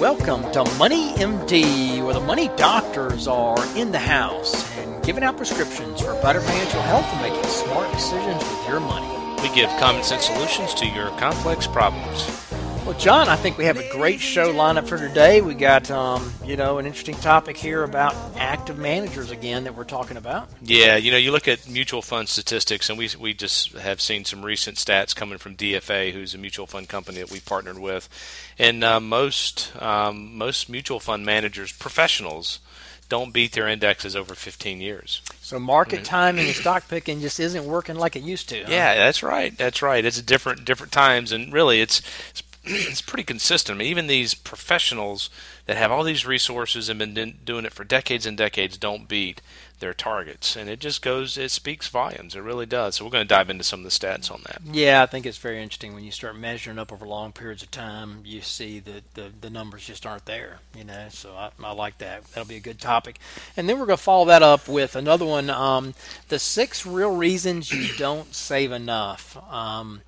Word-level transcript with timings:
Welcome 0.00 0.52
to 0.52 0.62
Money 0.76 1.14
MD, 1.14 2.04
where 2.04 2.12
the 2.12 2.20
money 2.20 2.48
doctors 2.56 3.26
are 3.26 3.56
in 3.78 3.92
the 3.92 3.98
house 3.98 4.70
and 4.76 5.02
giving 5.02 5.24
out 5.24 5.38
prescriptions 5.38 6.02
for 6.02 6.12
better 6.20 6.42
financial 6.42 6.82
health 6.82 7.06
and 7.14 7.22
making 7.22 7.42
smart 7.48 7.90
decisions 7.94 8.42
with 8.42 8.68
your 8.68 8.80
money. 8.80 9.42
We 9.42 9.54
give 9.54 9.70
common 9.80 10.02
sense 10.02 10.26
solutions 10.26 10.74
to 10.74 10.86
your 10.86 11.08
complex 11.12 11.66
problems. 11.66 12.45
Well, 12.86 12.96
John, 13.00 13.28
I 13.28 13.34
think 13.34 13.58
we 13.58 13.64
have 13.64 13.78
a 13.78 13.90
great 13.90 14.20
show 14.20 14.54
lineup 14.54 14.86
for 14.86 14.96
today. 14.96 15.40
We 15.40 15.54
got, 15.54 15.90
um, 15.90 16.32
you 16.44 16.56
know, 16.56 16.78
an 16.78 16.86
interesting 16.86 17.16
topic 17.16 17.56
here 17.56 17.82
about 17.82 18.14
active 18.36 18.78
managers 18.78 19.32
again 19.32 19.64
that 19.64 19.74
we're 19.74 19.82
talking 19.82 20.16
about. 20.16 20.48
Yeah, 20.62 20.94
you 20.94 21.10
know, 21.10 21.16
you 21.16 21.32
look 21.32 21.48
at 21.48 21.68
mutual 21.68 22.00
fund 22.00 22.28
statistics, 22.28 22.88
and 22.88 22.96
we 22.96 23.10
we 23.18 23.34
just 23.34 23.72
have 23.72 24.00
seen 24.00 24.24
some 24.24 24.44
recent 24.44 24.76
stats 24.76 25.16
coming 25.16 25.36
from 25.36 25.56
DFA, 25.56 26.12
who's 26.12 26.32
a 26.32 26.38
mutual 26.38 26.68
fund 26.68 26.88
company 26.88 27.18
that 27.18 27.32
we 27.32 27.40
partnered 27.40 27.80
with, 27.80 28.08
and 28.56 28.84
uh, 28.84 29.00
most 29.00 29.72
um, 29.82 30.38
most 30.38 30.68
mutual 30.68 31.00
fund 31.00 31.26
managers, 31.26 31.72
professionals, 31.72 32.60
don't 33.08 33.32
beat 33.32 33.52
their 33.52 33.68
indexes 33.68 34.16
over 34.16 34.34
15 34.34 34.80
years. 34.80 35.22
So 35.40 35.58
market 35.58 36.04
timing 36.04 36.46
and 36.46 36.54
stock 36.54 36.88
picking 36.88 37.20
just 37.20 37.38
isn't 37.38 37.64
working 37.64 37.96
like 37.96 38.16
it 38.16 38.22
used 38.22 38.48
to. 38.50 38.62
huh? 38.62 38.70
Yeah, 38.70 38.94
that's 38.94 39.22
right. 39.22 39.56
That's 39.56 39.82
right. 39.82 40.04
It's 40.04 40.20
different 40.22 40.64
different 40.64 40.92
times, 40.92 41.32
and 41.32 41.52
really, 41.52 41.80
it's 41.80 42.00
it's, 42.30 42.42
it's 42.66 43.02
pretty 43.02 43.24
consistent. 43.24 43.76
I 43.76 43.78
mean, 43.78 43.88
even 43.88 44.06
these 44.06 44.34
professionals 44.34 45.30
that 45.66 45.76
have 45.76 45.90
all 45.92 46.02
these 46.02 46.26
resources 46.26 46.88
and 46.88 46.98
been 46.98 47.38
doing 47.44 47.64
it 47.64 47.72
for 47.72 47.84
decades 47.84 48.26
and 48.26 48.36
decades 48.36 48.76
don't 48.76 49.08
beat 49.08 49.40
their 49.78 49.92
targets, 49.92 50.56
and 50.56 50.70
it 50.70 50.80
just 50.80 51.02
goes. 51.02 51.36
It 51.36 51.50
speaks 51.50 51.88
volumes. 51.88 52.34
It 52.34 52.40
really 52.40 52.64
does. 52.64 52.94
So 52.96 53.04
we're 53.04 53.10
going 53.10 53.24
to 53.24 53.34
dive 53.34 53.50
into 53.50 53.64
some 53.64 53.80
of 53.80 53.84
the 53.84 53.90
stats 53.90 54.30
on 54.30 54.42
that. 54.46 54.62
Yeah, 54.64 55.02
I 55.02 55.06
think 55.06 55.26
it's 55.26 55.36
very 55.38 55.62
interesting 55.62 55.92
when 55.92 56.04
you 56.04 56.10
start 56.10 56.36
measuring 56.36 56.78
up 56.78 56.92
over 56.92 57.06
long 57.06 57.32
periods 57.32 57.62
of 57.62 57.70
time. 57.70 58.20
You 58.24 58.40
see 58.40 58.78
that 58.80 59.14
the 59.14 59.30
the 59.38 59.50
numbers 59.50 59.84
just 59.84 60.06
aren't 60.06 60.24
there. 60.24 60.60
You 60.74 60.84
know, 60.84 61.06
so 61.10 61.34
I, 61.34 61.50
I 61.62 61.72
like 61.72 61.98
that. 61.98 62.24
That'll 62.28 62.48
be 62.48 62.56
a 62.56 62.60
good 62.60 62.80
topic. 62.80 63.18
And 63.56 63.68
then 63.68 63.78
we're 63.78 63.86
going 63.86 63.98
to 63.98 64.02
follow 64.02 64.24
that 64.26 64.42
up 64.42 64.66
with 64.66 64.96
another 64.96 65.26
one: 65.26 65.50
um, 65.50 65.94
the 66.28 66.38
six 66.38 66.86
real 66.86 67.14
reasons 67.14 67.70
you 67.70 67.94
don't 67.96 68.34
save 68.34 68.72
enough. 68.72 69.36
Um, 69.52 70.00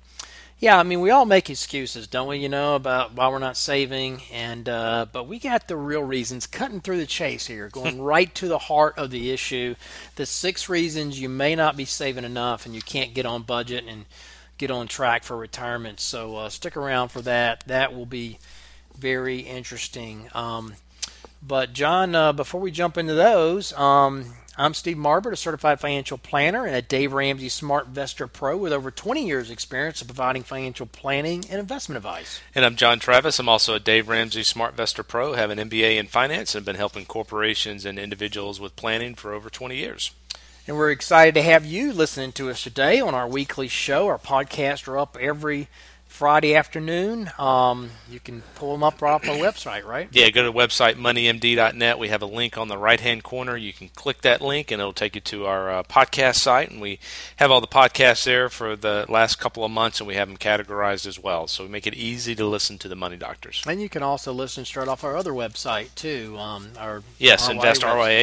yeah, 0.59 0.77
I 0.77 0.83
mean, 0.83 0.99
we 0.99 1.09
all 1.09 1.25
make 1.25 1.49
excuses, 1.49 2.05
don't 2.05 2.27
we? 2.27 2.39
You 2.39 2.49
know 2.49 2.75
about 2.75 3.13
why 3.13 3.29
we're 3.29 3.39
not 3.39 3.55
saving, 3.55 4.23
and 4.31 4.67
uh, 4.67 5.05
but 5.11 5.25
we 5.25 5.39
got 5.39 5.69
the 5.69 5.77
real 5.77 6.03
reasons. 6.03 6.47
Cutting 6.47 6.81
through 6.81 6.97
the 6.97 7.05
chase 7.05 7.47
here, 7.47 7.69
going 7.73 8.01
right 8.01 8.33
to 8.35 8.49
the 8.49 8.57
heart 8.59 8.97
of 8.97 9.09
the 9.09 9.31
issue. 9.31 9.75
The 10.15 10.25
six 10.25 10.67
reasons 10.67 11.19
you 11.19 11.29
may 11.29 11.55
not 11.55 11.77
be 11.77 11.85
saving 11.85 12.25
enough, 12.25 12.65
and 12.65 12.75
you 12.75 12.81
can't 12.81 13.13
get 13.13 13.25
on 13.25 13.43
budget 13.43 13.85
and 13.87 14.05
get 14.57 14.69
on 14.69 14.89
track 14.89 15.23
for 15.23 15.37
retirement. 15.37 16.01
So 16.01 16.35
uh, 16.35 16.49
stick 16.49 16.75
around 16.75 17.09
for 17.09 17.21
that. 17.21 17.63
That 17.65 17.95
will 17.95 18.05
be 18.05 18.37
very 18.97 19.39
interesting. 19.39 20.29
Um, 20.33 20.73
but 21.41 21.71
John, 21.71 22.13
uh, 22.13 22.33
before 22.33 22.59
we 22.59 22.69
jump 22.69 22.97
into 22.97 23.13
those, 23.13 23.71
um, 23.73 24.33
I'm 24.61 24.73
Steve 24.73 24.97
Marbert, 24.97 25.31
a 25.31 25.37
certified 25.37 25.79
financial 25.79 26.17
planner 26.17 26.65
and 26.65 26.75
a 26.75 26.81
Dave 26.81 27.13
Ramsey 27.13 27.47
SmartVestor 27.47 28.29
Pro 28.29 28.57
with 28.57 28.73
over 28.73 28.91
20 28.91 29.25
years' 29.25 29.49
experience 29.49 30.01
of 30.01 30.07
providing 30.07 30.43
financial 30.43 30.85
planning 30.85 31.45
and 31.49 31.61
investment 31.61 31.95
advice. 31.95 32.41
And 32.53 32.65
I'm 32.65 32.75
John 32.75 32.99
Travis. 32.99 33.39
I'm 33.39 33.47
also 33.47 33.75
a 33.75 33.79
Dave 33.79 34.09
Ramsey 34.09 34.41
SmartVestor 34.41 35.07
Pro. 35.07 35.31
Have 35.31 35.49
an 35.49 35.59
MBA 35.59 35.95
in 35.95 36.07
finance 36.07 36.53
and 36.53 36.59
have 36.59 36.65
been 36.65 36.75
helping 36.75 37.05
corporations 37.05 37.85
and 37.85 37.97
individuals 37.97 38.59
with 38.59 38.75
planning 38.75 39.15
for 39.15 39.31
over 39.31 39.49
20 39.49 39.77
years. 39.77 40.11
And 40.67 40.75
we're 40.75 40.91
excited 40.91 41.35
to 41.35 41.41
have 41.41 41.65
you 41.65 41.93
listening 41.93 42.33
to 42.33 42.49
us 42.49 42.61
today 42.61 42.99
on 42.99 43.15
our 43.15 43.29
weekly 43.29 43.69
show. 43.69 44.07
Our 44.07 44.19
podcasts 44.19 44.89
are 44.89 44.97
up 44.97 45.15
every 45.21 45.69
Friday 46.09 46.53
afternoon. 46.55 47.31
Um, 47.37 47.91
you 48.11 48.19
can 48.19 48.41
pull 48.55 48.73
them 48.73 48.83
up 48.83 49.01
right 49.01 49.11
off 49.13 49.29
our 49.29 49.35
website, 49.37 49.85
right? 49.85 50.09
Yeah, 50.11 50.29
go 50.31 50.41
to 50.43 50.51
the 50.51 50.57
website 50.57 50.95
moneymd.net. 50.95 51.97
We 51.97 52.09
have 52.09 52.21
a 52.21 52.25
link 52.25 52.57
on 52.57 52.67
the 52.67 52.77
right 52.77 52.99
hand 52.99 53.23
corner. 53.23 53.55
You 53.55 53.71
can 53.71 53.87
click 53.89 54.21
that 54.23 54.41
link 54.41 54.69
and 54.71 54.81
it'll 54.81 54.91
take 54.91 55.15
you 55.15 55.21
to 55.21 55.45
our 55.45 55.69
uh, 55.71 55.83
podcast 55.83 56.35
site. 56.37 56.71
And 56.71 56.81
we 56.81 56.99
have 57.37 57.51
all 57.51 57.61
the 57.61 57.67
podcasts 57.67 58.25
there 58.25 58.49
for 58.49 58.75
the 58.75 59.05
last 59.07 59.35
couple 59.39 59.63
of 59.63 59.71
months 59.71 60.01
and 60.01 60.07
we 60.07 60.15
have 60.15 60.27
them 60.27 60.35
categorized 60.37 61.05
as 61.07 61.17
well. 61.19 61.47
So 61.47 61.63
we 61.63 61.69
make 61.69 61.87
it 61.87 61.93
easy 61.93 62.35
to 62.35 62.45
listen 62.45 62.77
to 62.79 62.89
the 62.89 62.95
Money 62.97 63.15
Doctors. 63.15 63.63
And 63.65 63.79
you 63.81 63.87
can 63.87 64.03
also 64.03 64.33
listen 64.33 64.65
straight 64.65 64.89
off 64.89 65.03
our 65.05 65.15
other 65.15 65.31
website 65.31 65.93
too. 65.95 66.35
Um, 66.37 66.69
our 66.77 67.01
Yes, 67.17 67.47
RYA 67.47 67.51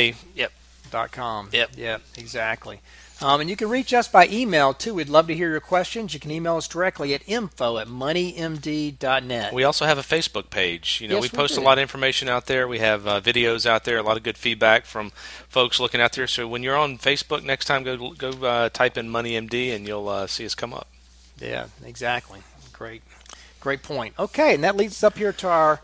Invest 0.09 0.25
Yep. 0.35 0.53
dot 0.91 1.13
com. 1.13 1.49
Yep. 1.53 1.71
Yep. 1.77 2.03
Exactly. 2.17 2.81
Um, 3.22 3.41
and 3.41 3.49
you 3.49 3.56
can 3.56 3.71
reach 3.71 3.94
us 3.94 4.09
by 4.09 4.27
email 4.28 4.75
too. 4.75 4.93
We'd 4.94 5.09
love 5.09 5.27
to 5.28 5.34
hear 5.34 5.50
your 5.50 5.60
questions. 5.60 6.12
You 6.12 6.21
can 6.21 6.31
email 6.31 6.56
us 6.59 6.69
directly 6.69 7.15
at 7.15 7.22
info 7.27 7.78
at 7.78 7.88
moneymd.net. 7.88 9.54
We 9.54 9.65
also 9.65 9.87
have 9.87 9.97
a 9.97 10.03
Facebook 10.03 10.50
page. 10.50 10.99
You 11.00 11.09
know, 11.09 11.15
Yes, 11.16 11.22
we 11.22 11.28
we 11.32 11.37
post 11.37 11.54
do. 11.54 11.60
a 11.60 11.65
lot 11.65 11.78
of 11.78 11.82
information 11.82 12.28
out 12.28 12.44
there. 12.47 12.69
We 12.69 12.78
have 12.81 13.06
uh, 13.06 13.21
videos 13.22 13.65
out 13.65 13.84
there, 13.84 13.97
a 13.97 14.03
lot 14.03 14.16
of 14.19 14.22
good 14.22 14.37
feedback 14.37 14.84
from 14.84 15.10
folks 15.49 15.81
looking 15.81 16.00
out 16.00 16.12
there. 16.12 16.27
So 16.27 16.47
when 16.47 16.62
you're 16.62 16.77
on 16.77 16.99
Facebook 16.99 17.43
next 17.43 17.65
time, 17.65 17.84
go 17.84 18.10
go 18.12 18.31
uh, 18.44 18.69
type 18.69 18.99
in 18.99 19.09
moneymd 19.09 19.75
and 19.75 19.87
you'll 19.87 20.09
uh, 20.09 20.27
see 20.27 20.44
us 20.44 20.54
come 20.54 20.75
up. 20.75 20.88
yeah, 21.41 21.66
exactly. 21.84 22.41
Great, 22.75 23.03
great 23.60 23.83
point. 23.83 24.12
Okay, 24.19 24.54
and 24.54 24.62
that 24.62 24.77
leads 24.77 24.93
us 24.93 25.03
up 25.04 25.16
here 25.16 25.33
to 25.33 25.48
our 25.48 25.81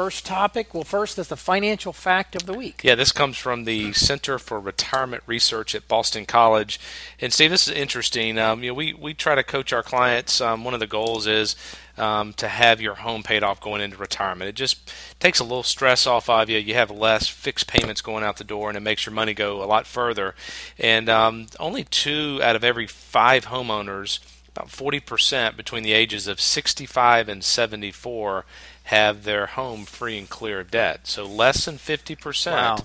first 0.00 0.24
topic. 0.24 0.72
Well, 0.72 0.82
first 0.82 1.18
is 1.18 1.28
the 1.28 1.36
financial 1.36 1.92
fact 1.92 2.34
of 2.34 2.46
the 2.46 2.54
week. 2.54 2.80
Yeah, 2.82 2.94
this 2.94 3.12
comes 3.12 3.36
from 3.36 3.64
the 3.64 3.92
Center 3.92 4.38
for 4.38 4.58
Retirement 4.58 5.22
Research 5.26 5.74
at 5.74 5.86
Boston 5.88 6.24
College. 6.24 6.80
And 7.20 7.34
Steve, 7.34 7.50
this 7.50 7.68
is 7.68 7.74
interesting. 7.74 8.38
Um, 8.38 8.62
you 8.62 8.70
know, 8.70 8.74
we, 8.74 8.94
we 8.94 9.12
try 9.12 9.34
to 9.34 9.42
coach 9.42 9.74
our 9.74 9.82
clients. 9.82 10.40
Um, 10.40 10.64
one 10.64 10.72
of 10.72 10.80
the 10.80 10.86
goals 10.86 11.26
is 11.26 11.54
um, 11.98 12.32
to 12.34 12.48
have 12.48 12.80
your 12.80 12.94
home 12.94 13.22
paid 13.22 13.42
off 13.42 13.60
going 13.60 13.82
into 13.82 13.98
retirement. 13.98 14.48
It 14.48 14.54
just 14.54 14.90
takes 15.18 15.38
a 15.38 15.44
little 15.44 15.62
stress 15.62 16.06
off 16.06 16.30
of 16.30 16.48
you. 16.48 16.56
You 16.56 16.72
have 16.72 16.90
less 16.90 17.28
fixed 17.28 17.66
payments 17.66 18.00
going 18.00 18.24
out 18.24 18.38
the 18.38 18.44
door, 18.44 18.70
and 18.70 18.78
it 18.78 18.80
makes 18.80 19.04
your 19.04 19.12
money 19.12 19.34
go 19.34 19.62
a 19.62 19.66
lot 19.66 19.86
further. 19.86 20.34
And 20.78 21.10
um, 21.10 21.48
only 21.58 21.84
two 21.84 22.40
out 22.42 22.56
of 22.56 22.64
every 22.64 22.86
five 22.86 23.48
homeowners, 23.48 24.18
about 24.48 24.68
40% 24.68 25.58
between 25.58 25.82
the 25.82 25.92
ages 25.92 26.26
of 26.26 26.40
65 26.40 27.28
and 27.28 27.44
74, 27.44 28.46
have 28.84 29.24
their 29.24 29.46
home 29.46 29.84
free 29.84 30.18
and 30.18 30.28
clear 30.28 30.60
of 30.60 30.70
debt. 30.70 31.06
So 31.06 31.24
less 31.24 31.64
than 31.64 31.76
50% 31.78 32.52
Wow. 32.52 32.78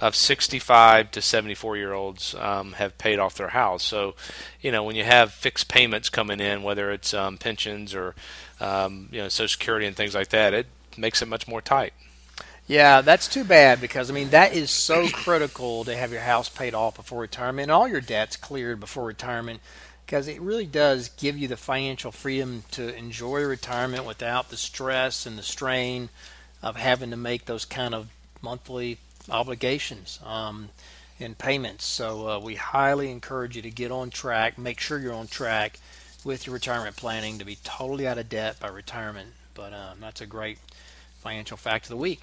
of 0.00 0.14
65 0.14 1.10
to 1.10 1.20
74 1.22 1.76
year 1.76 1.92
olds 1.92 2.34
um, 2.36 2.72
have 2.74 2.96
paid 2.98 3.18
off 3.18 3.34
their 3.34 3.48
house. 3.48 3.82
So, 3.82 4.14
you 4.60 4.70
know, 4.70 4.84
when 4.84 4.94
you 4.96 5.04
have 5.04 5.32
fixed 5.32 5.68
payments 5.68 6.08
coming 6.08 6.38
in, 6.40 6.62
whether 6.62 6.90
it's 6.92 7.12
um, 7.12 7.38
pensions 7.38 7.94
or 7.94 8.14
um, 8.60 9.08
you 9.10 9.18
know 9.20 9.28
Social 9.28 9.48
Security 9.48 9.86
and 9.86 9.96
things 9.96 10.14
like 10.14 10.28
that, 10.28 10.54
it 10.54 10.66
makes 10.96 11.22
it 11.22 11.26
much 11.28 11.48
more 11.48 11.60
tight. 11.60 11.92
Yeah, 12.66 13.00
that's 13.00 13.28
too 13.28 13.44
bad 13.44 13.80
because 13.80 14.10
I 14.10 14.14
mean 14.14 14.28
that 14.30 14.52
is 14.54 14.70
so 14.70 15.08
critical 15.08 15.84
to 15.84 15.96
have 15.96 16.12
your 16.12 16.20
house 16.20 16.48
paid 16.50 16.74
off 16.74 16.96
before 16.96 17.20
retirement 17.22 17.62
and 17.64 17.72
all 17.72 17.88
your 17.88 18.02
debts 18.02 18.36
cleared 18.36 18.78
before 18.78 19.04
retirement 19.06 19.60
because 20.08 20.26
it 20.26 20.40
really 20.40 20.64
does 20.64 21.10
give 21.10 21.36
you 21.36 21.46
the 21.48 21.56
financial 21.56 22.10
freedom 22.10 22.64
to 22.70 22.96
enjoy 22.96 23.42
retirement 23.42 24.06
without 24.06 24.48
the 24.48 24.56
stress 24.56 25.26
and 25.26 25.36
the 25.36 25.42
strain 25.42 26.08
of 26.62 26.76
having 26.76 27.10
to 27.10 27.16
make 27.16 27.44
those 27.44 27.66
kind 27.66 27.94
of 27.94 28.08
monthly 28.40 28.96
obligations 29.28 30.18
um, 30.24 30.70
and 31.20 31.36
payments. 31.36 31.84
So 31.84 32.26
uh, 32.26 32.38
we 32.38 32.54
highly 32.54 33.10
encourage 33.10 33.54
you 33.54 33.60
to 33.60 33.70
get 33.70 33.92
on 33.92 34.08
track, 34.08 34.56
make 34.56 34.80
sure 34.80 34.98
you're 34.98 35.12
on 35.12 35.26
track 35.26 35.78
with 36.24 36.46
your 36.46 36.54
retirement 36.54 36.96
planning 36.96 37.38
to 37.38 37.44
be 37.44 37.58
totally 37.62 38.08
out 38.08 38.16
of 38.16 38.30
debt 38.30 38.58
by 38.58 38.68
retirement. 38.68 39.34
But 39.52 39.74
um, 39.74 39.98
that's 40.00 40.22
a 40.22 40.26
great 40.26 40.56
financial 41.20 41.58
fact 41.58 41.84
of 41.84 41.90
the 41.90 41.96
week. 41.98 42.22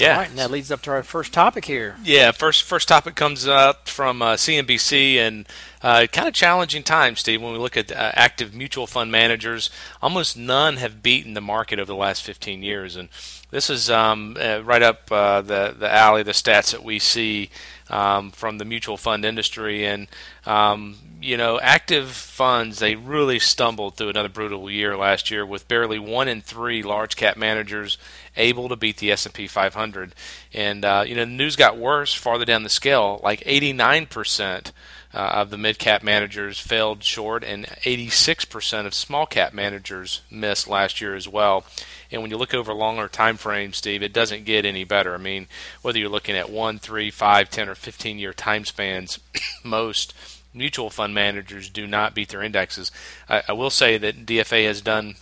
Yeah. 0.00 0.12
All 0.12 0.18
right, 0.20 0.30
and 0.30 0.38
that 0.38 0.50
leads 0.50 0.70
up 0.70 0.82
to 0.82 0.90
our 0.90 1.02
first 1.02 1.32
topic 1.32 1.64
here. 1.64 1.96
Yeah, 2.02 2.30
first 2.32 2.62
first 2.62 2.88
topic 2.88 3.14
comes 3.14 3.46
up 3.46 3.88
from 3.88 4.22
uh, 4.22 4.34
CNBC 4.34 5.16
and 5.16 5.46
uh, 5.82 6.06
kind 6.12 6.28
of 6.28 6.34
challenging 6.34 6.82
times, 6.82 7.20
Steve. 7.20 7.42
When 7.42 7.52
we 7.52 7.58
look 7.58 7.76
at 7.76 7.90
uh, 7.92 8.12
active 8.14 8.54
mutual 8.54 8.86
fund 8.86 9.10
managers, 9.12 9.70
almost 10.02 10.36
none 10.36 10.76
have 10.76 11.02
beaten 11.02 11.34
the 11.34 11.40
market 11.40 11.78
over 11.78 11.86
the 11.86 11.94
last 11.94 12.22
15 12.22 12.62
years, 12.62 12.96
and 12.96 13.08
this 13.50 13.70
is 13.70 13.90
um, 13.90 14.36
uh, 14.38 14.60
right 14.64 14.82
up 14.82 15.10
uh, 15.10 15.40
the 15.40 15.74
the 15.78 15.92
alley, 15.92 16.22
the 16.22 16.32
stats 16.32 16.72
that 16.72 16.84
we 16.84 16.98
see 16.98 17.50
um, 17.90 18.30
from 18.30 18.58
the 18.58 18.64
mutual 18.64 18.96
fund 18.96 19.24
industry, 19.24 19.86
and 19.86 20.08
um, 20.46 20.96
you 21.20 21.36
know, 21.36 21.58
active 21.60 22.10
funds 22.10 22.78
they 22.78 22.94
really 22.94 23.38
stumbled 23.38 23.96
through 23.96 24.10
another 24.10 24.28
brutal 24.28 24.70
year 24.70 24.96
last 24.96 25.30
year 25.30 25.44
with 25.44 25.66
barely 25.66 25.98
one 25.98 26.28
in 26.28 26.40
three 26.40 26.82
large 26.82 27.16
cap 27.16 27.36
managers 27.36 27.98
able 28.36 28.68
to 28.68 28.76
beat 28.76 28.98
the 28.98 29.10
S&P 29.10 29.46
500. 29.46 30.14
And 30.54 30.84
uh, 30.84 31.04
you 31.06 31.14
know, 31.14 31.24
the 31.24 31.30
news 31.30 31.56
got 31.56 31.76
worse 31.76 32.14
farther 32.14 32.44
down 32.44 32.62
the 32.62 32.68
scale. 32.68 33.20
Like 33.22 33.40
89% 33.40 34.72
uh, 35.14 35.18
of 35.18 35.50
the 35.50 35.58
mid 35.58 35.78
cap 35.78 36.02
managers 36.02 36.58
failed 36.58 37.02
short, 37.02 37.42
and 37.42 37.66
86% 37.66 38.86
of 38.86 38.94
small 38.94 39.26
cap 39.26 39.52
managers 39.52 40.20
missed 40.30 40.68
last 40.68 41.00
year 41.00 41.14
as 41.14 41.26
well. 41.26 41.64
And 42.10 42.22
when 42.22 42.30
you 42.30 42.36
look 42.36 42.54
over 42.54 42.72
longer 42.72 43.08
time 43.08 43.36
frames, 43.36 43.76
Steve, 43.78 44.02
it 44.02 44.12
doesn't 44.12 44.44
get 44.44 44.64
any 44.64 44.84
better. 44.84 45.14
I 45.14 45.18
mean, 45.18 45.46
whether 45.82 45.98
you're 45.98 46.08
looking 46.08 46.36
at 46.36 46.50
one, 46.50 46.78
three, 46.78 47.10
five, 47.10 47.50
ten, 47.50 47.68
or 47.68 47.74
15 47.74 48.18
year 48.18 48.32
time 48.32 48.64
spans, 48.64 49.18
most 49.64 50.14
mutual 50.54 50.90
fund 50.90 51.14
managers 51.14 51.68
do 51.68 51.86
not 51.86 52.14
beat 52.14 52.30
their 52.30 52.42
indexes. 52.42 52.90
I, 53.28 53.42
I 53.48 53.52
will 53.52 53.70
say 53.70 53.98
that 53.98 54.26
DFA 54.26 54.66
has 54.66 54.80
done 54.80 55.16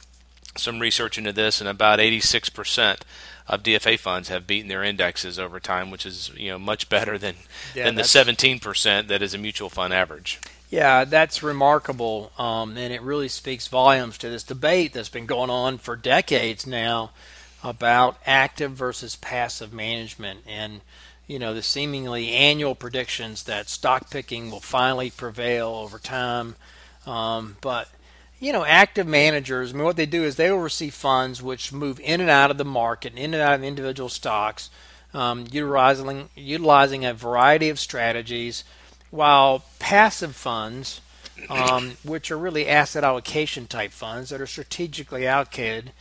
some 0.58 0.80
research 0.80 1.18
into 1.18 1.32
this, 1.32 1.60
and 1.60 1.68
about 1.68 2.00
86 2.00 2.48
percent 2.50 3.04
of 3.48 3.62
DFA 3.62 3.98
funds 3.98 4.28
have 4.28 4.46
beaten 4.46 4.68
their 4.68 4.82
indexes 4.82 5.38
over 5.38 5.60
time, 5.60 5.90
which 5.90 6.04
is 6.04 6.30
you 6.36 6.50
know 6.50 6.58
much 6.58 6.88
better 6.88 7.16
than 7.18 7.36
yeah, 7.74 7.84
than 7.84 7.94
the 7.94 8.04
17 8.04 8.58
percent 8.58 9.08
that 9.08 9.22
is 9.22 9.34
a 9.34 9.38
mutual 9.38 9.70
fund 9.70 9.92
average. 9.94 10.40
Yeah, 10.68 11.04
that's 11.04 11.44
remarkable, 11.44 12.32
um, 12.38 12.76
and 12.76 12.92
it 12.92 13.00
really 13.00 13.28
speaks 13.28 13.68
volumes 13.68 14.18
to 14.18 14.28
this 14.28 14.42
debate 14.42 14.92
that's 14.92 15.08
been 15.08 15.26
going 15.26 15.50
on 15.50 15.78
for 15.78 15.94
decades 15.94 16.66
now 16.66 17.12
about 17.62 18.16
active 18.26 18.72
versus 18.72 19.14
passive 19.14 19.72
management, 19.72 20.40
and 20.46 20.80
you 21.28 21.38
know 21.38 21.54
the 21.54 21.62
seemingly 21.62 22.30
annual 22.30 22.74
predictions 22.74 23.44
that 23.44 23.68
stock 23.68 24.10
picking 24.10 24.50
will 24.50 24.60
finally 24.60 25.10
prevail 25.10 25.68
over 25.68 25.98
time. 25.98 26.56
Um, 27.06 27.56
but 27.60 27.88
you 28.38 28.52
know, 28.52 28.64
active 28.64 29.06
managers, 29.06 29.72
I 29.72 29.76
mean, 29.76 29.84
what 29.84 29.96
they 29.96 30.06
do 30.06 30.24
is 30.24 30.36
they 30.36 30.50
oversee 30.50 30.90
funds 30.90 31.42
which 31.42 31.72
move 31.72 31.98
in 32.00 32.20
and 32.20 32.30
out 32.30 32.50
of 32.50 32.58
the 32.58 32.64
market, 32.64 33.14
in 33.14 33.32
and 33.32 33.42
out 33.42 33.54
of 33.54 33.64
individual 33.64 34.08
stocks, 34.08 34.68
um, 35.14 35.46
utilizing 35.50 36.28
utilizing 36.34 37.04
a 37.04 37.14
variety 37.14 37.70
of 37.70 37.78
strategies, 37.78 38.64
while 39.10 39.64
passive 39.78 40.36
funds, 40.36 41.00
um, 41.48 41.96
which 42.02 42.30
are 42.30 42.38
really 42.38 42.68
asset 42.68 43.04
allocation 43.04 43.66
type 43.66 43.92
funds 43.92 44.30
that 44.30 44.40
are 44.40 44.46
strategically 44.46 45.26
allocated, 45.26 45.92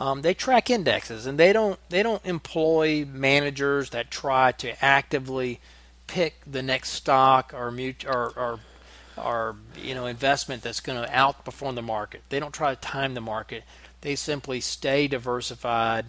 um, 0.00 0.22
they 0.22 0.34
track 0.34 0.70
indexes 0.70 1.26
and 1.26 1.38
they 1.38 1.52
don't 1.52 1.78
they 1.90 2.02
don't 2.02 2.24
employ 2.24 3.04
managers 3.04 3.90
that 3.90 4.10
try 4.10 4.52
to 4.52 4.82
actively 4.84 5.60
pick 6.06 6.34
the 6.46 6.62
next 6.62 6.90
stock 6.90 7.52
or 7.54 7.70
mute 7.70 8.04
or, 8.06 8.32
or 8.36 8.60
or 9.16 9.56
you 9.76 9.94
know 9.94 10.06
investment 10.06 10.62
that's 10.62 10.80
going 10.80 11.02
to 11.02 11.08
outperform 11.10 11.74
the 11.74 11.82
market. 11.82 12.22
They 12.28 12.40
don't 12.40 12.52
try 12.52 12.74
to 12.74 12.80
time 12.80 13.14
the 13.14 13.20
market. 13.20 13.64
They 14.00 14.16
simply 14.16 14.60
stay 14.60 15.06
diversified, 15.06 16.06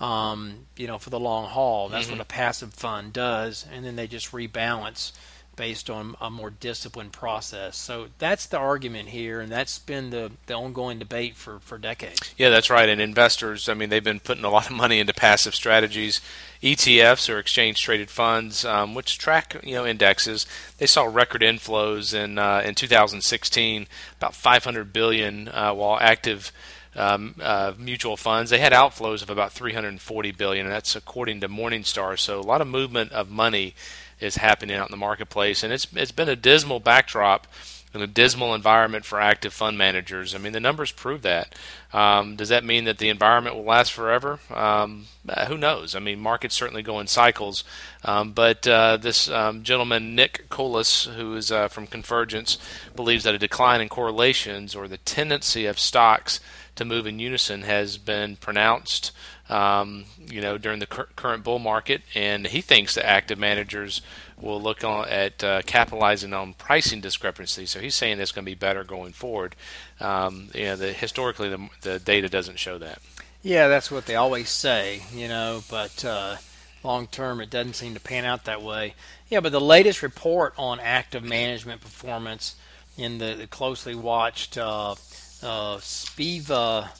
um, 0.00 0.66
you 0.76 0.86
know, 0.86 0.98
for 0.98 1.10
the 1.10 1.20
long 1.20 1.46
haul. 1.46 1.88
That's 1.88 2.06
mm-hmm. 2.06 2.16
what 2.16 2.22
a 2.22 2.26
passive 2.26 2.74
fund 2.74 3.12
does, 3.12 3.66
and 3.72 3.84
then 3.84 3.96
they 3.96 4.06
just 4.06 4.32
rebalance 4.32 5.12
based 5.58 5.90
on 5.90 6.14
a 6.20 6.30
more 6.30 6.50
disciplined 6.50 7.12
process. 7.12 7.76
So 7.76 8.06
that's 8.18 8.46
the 8.46 8.58
argument 8.58 9.08
here, 9.08 9.40
and 9.40 9.50
that's 9.50 9.80
been 9.80 10.10
the, 10.10 10.30
the 10.46 10.54
ongoing 10.54 11.00
debate 11.00 11.34
for, 11.34 11.58
for 11.58 11.76
decades. 11.78 12.32
Yeah, 12.38 12.48
that's 12.48 12.70
right. 12.70 12.88
And 12.88 13.00
investors, 13.00 13.68
I 13.68 13.74
mean, 13.74 13.88
they've 13.90 14.02
been 14.02 14.20
putting 14.20 14.44
a 14.44 14.50
lot 14.50 14.70
of 14.70 14.76
money 14.76 15.00
into 15.00 15.12
passive 15.12 15.56
strategies. 15.56 16.20
ETFs 16.62 17.32
or 17.32 17.38
exchange 17.38 17.82
traded 17.82 18.08
funds, 18.08 18.64
um, 18.64 18.94
which 18.94 19.18
track 19.18 19.56
you 19.62 19.74
know 19.74 19.86
indexes, 19.86 20.46
they 20.78 20.86
saw 20.86 21.04
record 21.04 21.40
inflows 21.40 22.14
in 22.14 22.38
uh, 22.38 22.62
in 22.64 22.74
2016, 22.74 23.86
about 24.16 24.34
500 24.34 24.92
billion, 24.92 25.48
uh, 25.48 25.72
while 25.72 25.98
active 26.00 26.50
um, 26.96 27.36
uh, 27.40 27.74
mutual 27.78 28.16
funds 28.16 28.50
they 28.50 28.58
had 28.58 28.72
outflows 28.72 29.22
of 29.22 29.30
about 29.30 29.52
340 29.52 30.32
billion, 30.32 30.66
and 30.66 30.74
that's 30.74 30.96
according 30.96 31.40
to 31.40 31.48
Morningstar. 31.48 32.18
So 32.18 32.40
a 32.40 32.42
lot 32.42 32.60
of 32.60 32.66
movement 32.66 33.12
of 33.12 33.30
money 33.30 33.74
is 34.20 34.36
happening 34.36 34.76
out 34.76 34.88
in 34.88 34.90
the 34.90 34.96
marketplace, 34.96 35.62
and 35.62 35.72
it's 35.72 35.86
it's 35.94 36.12
been 36.12 36.28
a 36.28 36.36
dismal 36.36 36.80
backdrop 36.80 37.46
and 37.94 38.02
a 38.02 38.06
dismal 38.06 38.54
environment 38.54 39.04
for 39.04 39.20
active 39.20 39.52
fund 39.52 39.78
managers. 39.78 40.34
I 40.34 40.38
mean, 40.38 40.52
the 40.52 40.60
numbers 40.60 40.92
prove 40.92 41.22
that. 41.22 41.54
Um, 41.92 42.36
does 42.36 42.50
that 42.50 42.64
mean 42.64 42.84
that 42.84 42.98
the 42.98 43.08
environment 43.08 43.56
will 43.56 43.64
last 43.64 43.92
forever? 43.92 44.40
Um, 44.50 45.06
uh, 45.26 45.46
who 45.46 45.56
knows? 45.56 45.94
I 45.94 45.98
mean, 45.98 46.20
markets 46.20 46.54
certainly 46.54 46.82
go 46.82 47.00
in 47.00 47.06
cycles. 47.06 47.64
Um, 48.04 48.32
but 48.32 48.68
uh, 48.68 48.98
this 48.98 49.30
um, 49.30 49.62
gentleman, 49.62 50.14
Nick 50.14 50.48
Colas, 50.50 51.04
who 51.04 51.34
is 51.34 51.50
uh, 51.50 51.68
from 51.68 51.86
Convergex, 51.86 52.58
believes 52.94 53.24
that 53.24 53.34
a 53.34 53.38
decline 53.38 53.80
in 53.80 53.88
correlations 53.88 54.74
or 54.74 54.86
the 54.86 54.98
tendency 54.98 55.64
of 55.64 55.78
stocks 55.78 56.40
to 56.76 56.84
move 56.84 57.06
in 57.06 57.18
unison 57.18 57.62
has 57.62 57.96
been 57.98 58.36
pronounced 58.36 59.12
um, 59.48 60.04
you 60.18 60.40
know, 60.40 60.58
during 60.58 60.78
the 60.78 60.86
cur- 60.86 61.08
current 61.16 61.44
bull 61.44 61.58
market, 61.58 62.02
and 62.14 62.46
he 62.46 62.60
thinks 62.60 62.94
that 62.94 63.06
active 63.06 63.38
managers 63.38 64.02
will 64.40 64.60
look 64.60 64.84
on, 64.84 65.08
at 65.08 65.42
uh, 65.42 65.62
capitalizing 65.62 66.32
on 66.32 66.54
pricing 66.54 67.00
discrepancy. 67.00 67.66
So 67.66 67.80
he's 67.80 67.94
saying 67.94 68.20
it's 68.20 68.32
going 68.32 68.44
to 68.44 68.50
be 68.50 68.54
better 68.54 68.84
going 68.84 69.12
forward. 69.12 69.56
Um, 70.00 70.48
you 70.54 70.64
know, 70.64 70.76
the, 70.76 70.92
historically 70.92 71.48
the, 71.48 71.68
the 71.82 71.98
data 71.98 72.28
doesn't 72.28 72.58
show 72.58 72.78
that. 72.78 73.00
Yeah, 73.42 73.68
that's 73.68 73.90
what 73.90 74.06
they 74.06 74.16
always 74.16 74.50
say, 74.50 75.02
you 75.14 75.28
know, 75.28 75.62
but 75.70 76.04
uh, 76.04 76.36
long 76.82 77.06
term 77.06 77.40
it 77.40 77.50
doesn't 77.50 77.74
seem 77.74 77.94
to 77.94 78.00
pan 78.00 78.24
out 78.24 78.44
that 78.44 78.62
way. 78.62 78.94
Yeah, 79.28 79.40
but 79.40 79.52
the 79.52 79.60
latest 79.60 80.02
report 80.02 80.54
on 80.56 80.80
active 80.80 81.22
management 81.22 81.80
performance 81.80 82.56
in 82.96 83.18
the, 83.18 83.34
the 83.34 83.46
closely 83.46 83.94
watched 83.94 84.58
uh, 84.58 84.92
uh, 85.42 85.76
Spiva 85.78 86.90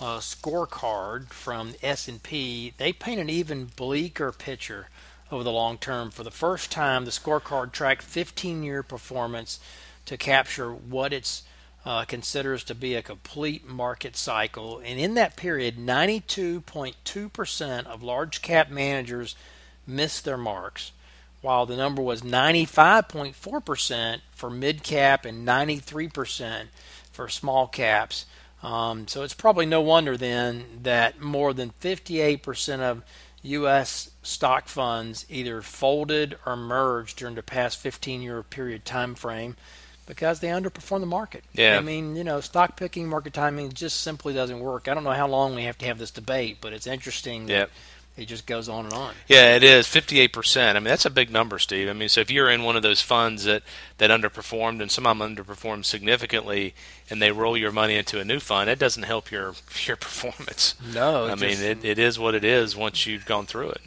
uh, 0.00 0.18
scorecard 0.18 1.30
from 1.30 1.74
S&P, 1.82 2.74
they 2.76 2.92
paint 2.92 3.20
an 3.20 3.30
even 3.30 3.70
bleaker 3.76 4.32
picture 4.32 4.88
over 5.32 5.42
the 5.42 5.52
long 5.52 5.78
term. 5.78 6.10
For 6.10 6.22
the 6.22 6.30
first 6.30 6.70
time, 6.70 7.04
the 7.04 7.10
scorecard 7.10 7.72
tracked 7.72 8.06
15-year 8.06 8.82
performance 8.82 9.58
to 10.04 10.16
capture 10.16 10.72
what 10.72 11.12
it 11.12 11.42
uh, 11.84 12.04
considers 12.04 12.64
to 12.64 12.74
be 12.74 12.94
a 12.94 13.02
complete 13.02 13.66
market 13.66 14.16
cycle. 14.16 14.80
And 14.84 14.98
in 14.98 15.14
that 15.14 15.36
period, 15.36 15.76
92.2% 15.76 17.86
of 17.86 18.02
large 18.02 18.42
cap 18.42 18.70
managers 18.70 19.36
missed 19.86 20.24
their 20.24 20.36
marks, 20.36 20.90
while 21.42 21.64
the 21.64 21.76
number 21.76 22.02
was 22.02 22.22
95.4% 22.22 24.20
for 24.32 24.50
mid 24.50 24.82
cap 24.82 25.24
and 25.24 25.46
93% 25.46 26.64
for 27.12 27.28
small 27.28 27.68
caps. 27.68 28.26
Um, 28.66 29.06
so 29.06 29.22
it's 29.22 29.32
probably 29.32 29.64
no 29.64 29.80
wonder 29.80 30.16
then 30.16 30.64
that 30.82 31.20
more 31.20 31.54
than 31.54 31.70
58% 31.80 32.80
of 32.80 33.04
U.S. 33.42 34.10
stock 34.24 34.66
funds 34.66 35.24
either 35.28 35.62
folded 35.62 36.36
or 36.44 36.56
merged 36.56 37.16
during 37.16 37.36
the 37.36 37.44
past 37.44 37.78
15 37.78 38.22
year 38.22 38.42
period 38.42 38.84
time 38.84 39.14
frame 39.14 39.54
because 40.04 40.40
they 40.40 40.48
underperform 40.48 40.98
the 40.98 41.06
market. 41.06 41.44
Yeah. 41.52 41.78
I 41.78 41.80
mean, 41.80 42.16
you 42.16 42.24
know, 42.24 42.40
stock 42.40 42.76
picking, 42.76 43.08
market 43.08 43.34
timing 43.34 43.70
just 43.70 44.00
simply 44.00 44.34
doesn't 44.34 44.58
work. 44.58 44.88
I 44.88 44.94
don't 44.94 45.04
know 45.04 45.12
how 45.12 45.28
long 45.28 45.54
we 45.54 45.62
have 45.62 45.78
to 45.78 45.86
have 45.86 45.98
this 45.98 46.10
debate, 46.10 46.58
but 46.60 46.72
it's 46.72 46.88
interesting. 46.88 47.46
Yep. 47.46 47.70
That 48.16 48.22
it 48.22 48.26
just 48.26 48.46
goes 48.46 48.68
on 48.68 48.84
and 48.86 48.94
on. 48.94 49.14
Yeah, 49.28 49.56
it 49.56 49.62
is 49.62 49.86
fifty 49.86 50.20
eight 50.20 50.32
percent. 50.32 50.76
I 50.76 50.80
mean, 50.80 50.88
that's 50.88 51.04
a 51.04 51.10
big 51.10 51.30
number, 51.30 51.58
Steve. 51.58 51.88
I 51.88 51.92
mean, 51.92 52.08
so 52.08 52.20
if 52.20 52.30
you're 52.30 52.50
in 52.50 52.62
one 52.62 52.76
of 52.76 52.82
those 52.82 53.00
funds 53.00 53.44
that 53.44 53.62
that 53.98 54.10
underperformed 54.10 54.80
and 54.80 54.90
some 54.90 55.06
of 55.06 55.18
them 55.18 55.36
underperformed 55.36 55.84
significantly, 55.84 56.74
and 57.10 57.20
they 57.20 57.30
roll 57.30 57.56
your 57.56 57.72
money 57.72 57.96
into 57.96 58.18
a 58.18 58.24
new 58.24 58.40
fund, 58.40 58.68
it 58.70 58.78
doesn't 58.78 59.04
help 59.04 59.30
your 59.30 59.54
your 59.86 59.96
performance. 59.96 60.74
No, 60.92 61.26
I 61.26 61.34
mean, 61.34 61.60
it, 61.60 61.84
it 61.84 61.98
is 61.98 62.18
what 62.18 62.34
it 62.34 62.44
is 62.44 62.76
once 62.76 63.06
you've 63.06 63.26
gone 63.26 63.46
through 63.46 63.70
it 63.70 63.82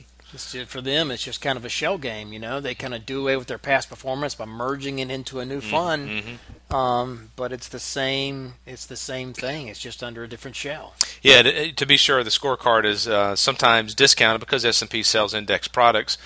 for 0.67 0.81
them, 0.81 1.12
it's 1.12 1.24
just 1.24 1.41
kind 1.41 1.57
of 1.57 1.65
a 1.65 1.69
shell 1.69 1.98
game. 1.98 2.33
You 2.33 2.39
know, 2.39 2.59
they 2.59 2.75
kind 2.75 2.93
of 2.93 3.05
do 3.05 3.21
away 3.21 3.38
with 3.38 3.48
their 3.48 3.57
past 3.57 3.89
performance 3.89 4.36
by 4.36 4.45
merging 4.45 5.00
it 5.00 5.09
into 5.09 5.39
a 5.39 5.45
new 5.45 5.59
mm-hmm. 5.59 5.69
fund. 5.69 6.09
Mm-hmm. 6.09 6.75
Um, 6.75 7.31
but 7.36 7.51
it's 7.51 7.67
the 7.67 7.79
same. 7.79 8.53
It's 8.65 8.86
the 8.86 8.95
same 8.95 9.33
thing. 9.33 9.67
It's 9.67 9.79
just 9.79 10.03
under 10.03 10.24
a 10.24 10.27
different 10.27 10.55
shell. 10.55 10.93
Yeah. 11.21 11.41
To, 11.41 11.71
to 11.71 11.86
be 11.86 11.98
sure, 11.98 12.24
the 12.24 12.29
scorecard 12.29 12.86
is 12.86 13.07
uh, 13.07 13.36
sometimes 13.36 13.95
discounted 13.95 14.39
because 14.39 14.63
S 14.63 14.81
and 14.81 14.89
P 14.89 15.03
sells 15.03 15.33
index 15.33 15.67
products. 15.67 16.17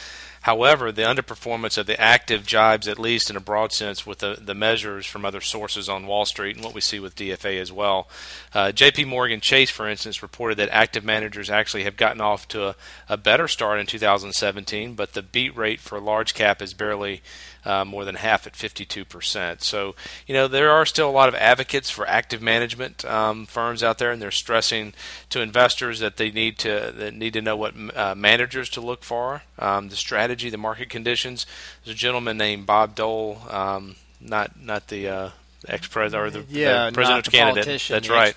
However, 0.43 0.91
the 0.91 1.03
underperformance 1.03 1.77
of 1.77 1.85
the 1.85 2.00
active 2.00 2.45
jibes, 2.45 2.89
at 2.89 3.00
least 3.00 3.29
in 3.29 3.38
a 3.38 3.39
broad 3.39 3.71
sense, 3.71 4.05
with 4.05 4.19
the, 4.19 4.38
the 4.41 4.53
measures 4.53 5.05
from 5.05 5.23
other 5.23 5.39
sources 5.39 5.88
on 5.88 6.05
Wall 6.05 6.25
Street 6.25 6.57
and 6.57 6.65
what 6.65 6.73
we 6.73 6.81
see 6.81 7.00
with 7.00 7.15
DFA 7.15 7.62
as 7.62 7.71
well. 7.71 8.09
Uh, 8.53 8.67
JP 8.67 9.07
Morgan 9.07 9.39
Chase, 9.39 9.69
for 9.69 9.88
instance, 9.88 10.21
reported 10.21 10.55
that 10.55 10.67
active 10.69 11.05
managers 11.05 11.50
actually 11.50 11.85
have 11.85 11.95
gotten 11.95 12.19
off 12.19 12.45
to 12.50 12.67
a, 12.67 12.75
a 13.07 13.15
better 13.15 13.47
start 13.47 13.79
in 13.79 13.85
2017, 13.85 14.95
but 14.95 15.13
the 15.13 15.21
beat 15.21 15.55
rate 15.55 15.79
for 15.79 15.97
large 15.97 16.33
cap 16.33 16.62
is 16.62 16.73
barely 16.73 17.21
uh, 17.65 17.86
more 17.86 18.05
than 18.05 18.15
half 18.15 18.46
at 18.46 18.53
52%. 18.53 19.62
So, 19.62 19.96
you 20.27 20.34
know, 20.34 20.48
there 20.48 20.72
are 20.72 20.86
still 20.86 21.10
a 21.10 21.12
lot 21.12 21.29
of 21.29 21.36
advocates 21.36 21.89
for 21.89 22.08
active 22.08 22.41
management 22.41 23.05
um, 23.05 23.46
firms 23.46 23.84
out 23.84 23.98
there, 23.98 24.12
and 24.12 24.22
they're 24.22 24.32
stressing 24.32 24.93
to 25.29 25.41
investors 25.41 26.00
that 26.00 26.17
they 26.17 26.32
need 26.32 26.58
to 26.60 26.93
that 26.96 27.13
need 27.13 27.34
to 27.34 27.41
know 27.41 27.55
what 27.55 27.74
uh, 27.96 28.15
managers 28.15 28.70
to 28.70 28.82
look 28.82 29.03
for, 29.03 29.43
um, 29.60 29.89
the 29.89 29.96
strategy, 29.96 30.50
the 30.50 30.58
market 30.58 30.89
conditions. 30.89 31.46
There's 31.84 31.96
a 31.96 32.00
gentleman 32.00 32.38
named 32.38 32.65
Bob 32.65 32.96
Doll, 32.96 33.41
um, 33.50 33.96
not 34.20 34.60
not 34.62 34.89
the 34.89 35.08
uh, 35.08 35.29
ex 35.67 35.88
president 35.88 36.27
or 36.27 36.39
the, 36.39 36.46
yeah, 36.50 36.88
the 36.88 36.93
presidential 36.93 37.32
candidate. 37.32 37.82
That's 37.88 38.10
right. 38.10 38.36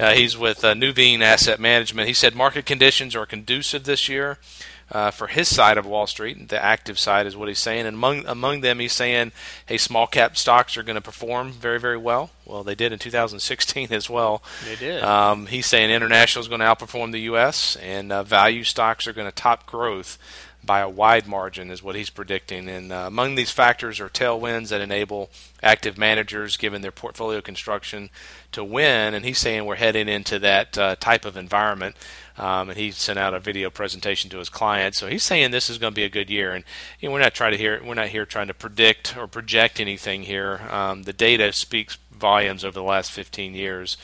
Uh, 0.00 0.12
he's 0.14 0.36
with 0.36 0.64
uh, 0.64 0.74
Nuveen 0.74 1.20
Asset 1.20 1.60
Management. 1.60 2.08
He 2.08 2.14
said 2.14 2.34
market 2.34 2.66
conditions 2.66 3.14
are 3.14 3.26
conducive 3.26 3.84
this 3.84 4.08
year 4.08 4.38
uh, 4.94 5.10
for 5.10 5.26
his 5.26 5.52
side 5.52 5.76
of 5.76 5.84
Wall 5.84 6.06
Street. 6.06 6.48
The 6.48 6.64
active 6.64 6.98
side 6.98 7.26
is 7.26 7.36
what 7.36 7.48
he's 7.48 7.58
saying, 7.58 7.84
and 7.86 7.96
among 7.96 8.24
among 8.26 8.60
them, 8.60 8.78
he's 8.78 8.92
saying, 8.92 9.32
"Hey, 9.66 9.76
small 9.76 10.06
cap 10.06 10.36
stocks 10.36 10.76
are 10.76 10.84
going 10.84 10.94
to 10.94 11.02
perform 11.02 11.52
very 11.52 11.80
very 11.80 11.98
well." 11.98 12.30
Well, 12.46 12.62
they 12.62 12.74
did 12.74 12.92
in 12.92 12.98
2016 12.98 13.92
as 13.92 14.08
well. 14.08 14.42
They 14.64 14.76
did. 14.76 15.02
Um, 15.02 15.46
he's 15.46 15.66
saying 15.66 15.90
international 15.90 16.42
is 16.42 16.48
going 16.48 16.60
to 16.60 16.66
outperform 16.66 17.10
the 17.10 17.22
U.S. 17.22 17.76
and 17.76 18.12
uh, 18.12 18.22
value 18.22 18.64
stocks 18.64 19.06
are 19.06 19.12
going 19.12 19.28
to 19.28 19.34
top 19.34 19.66
growth 19.66 20.16
by 20.64 20.80
a 20.80 20.88
wide 20.88 21.26
margin, 21.26 21.70
is 21.70 21.82
what 21.82 21.94
he's 21.94 22.10
predicting. 22.10 22.68
And 22.68 22.92
uh, 22.92 23.04
among 23.06 23.34
these 23.34 23.50
factors 23.50 24.00
are 24.00 24.08
tailwinds 24.08 24.68
that 24.68 24.80
enable 24.80 25.30
active 25.62 25.96
managers, 25.96 26.56
given 26.56 26.82
their 26.82 26.92
portfolio 26.92 27.40
construction, 27.40 28.10
to 28.52 28.64
win. 28.64 29.14
And 29.14 29.24
he's 29.24 29.38
saying 29.38 29.64
we're 29.64 29.76
heading 29.76 30.08
into 30.08 30.38
that 30.40 30.76
uh, 30.78 30.96
type 30.96 31.24
of 31.24 31.36
environment. 31.36 31.96
Um, 32.36 32.70
and 32.70 32.78
he 32.78 32.90
sent 32.90 33.18
out 33.18 33.34
a 33.34 33.38
video 33.38 33.70
presentation 33.70 34.28
to 34.30 34.38
his 34.38 34.48
clients. 34.48 34.98
So 34.98 35.06
he's 35.06 35.22
saying 35.22 35.50
this 35.50 35.70
is 35.70 35.78
going 35.78 35.92
to 35.92 35.94
be 35.94 36.04
a 36.04 36.10
good 36.10 36.30
year. 36.30 36.52
And 36.52 36.64
you 36.98 37.08
know, 37.08 37.12
we're 37.12 37.20
not 37.20 37.34
trying 37.34 37.52
to 37.52 37.58
hear, 37.58 37.80
we're 37.84 37.94
not 37.94 38.08
here 38.08 38.26
trying 38.26 38.48
to 38.48 38.54
predict 38.54 39.16
or 39.16 39.28
project 39.28 39.78
anything 39.78 40.24
here. 40.24 40.60
Um, 40.68 41.04
the 41.04 41.12
data 41.12 41.52
speaks 41.52 41.96
volumes 42.14 42.64
over 42.64 42.74
the 42.74 42.82
last 42.82 43.12
15 43.12 43.54
years. 43.54 43.96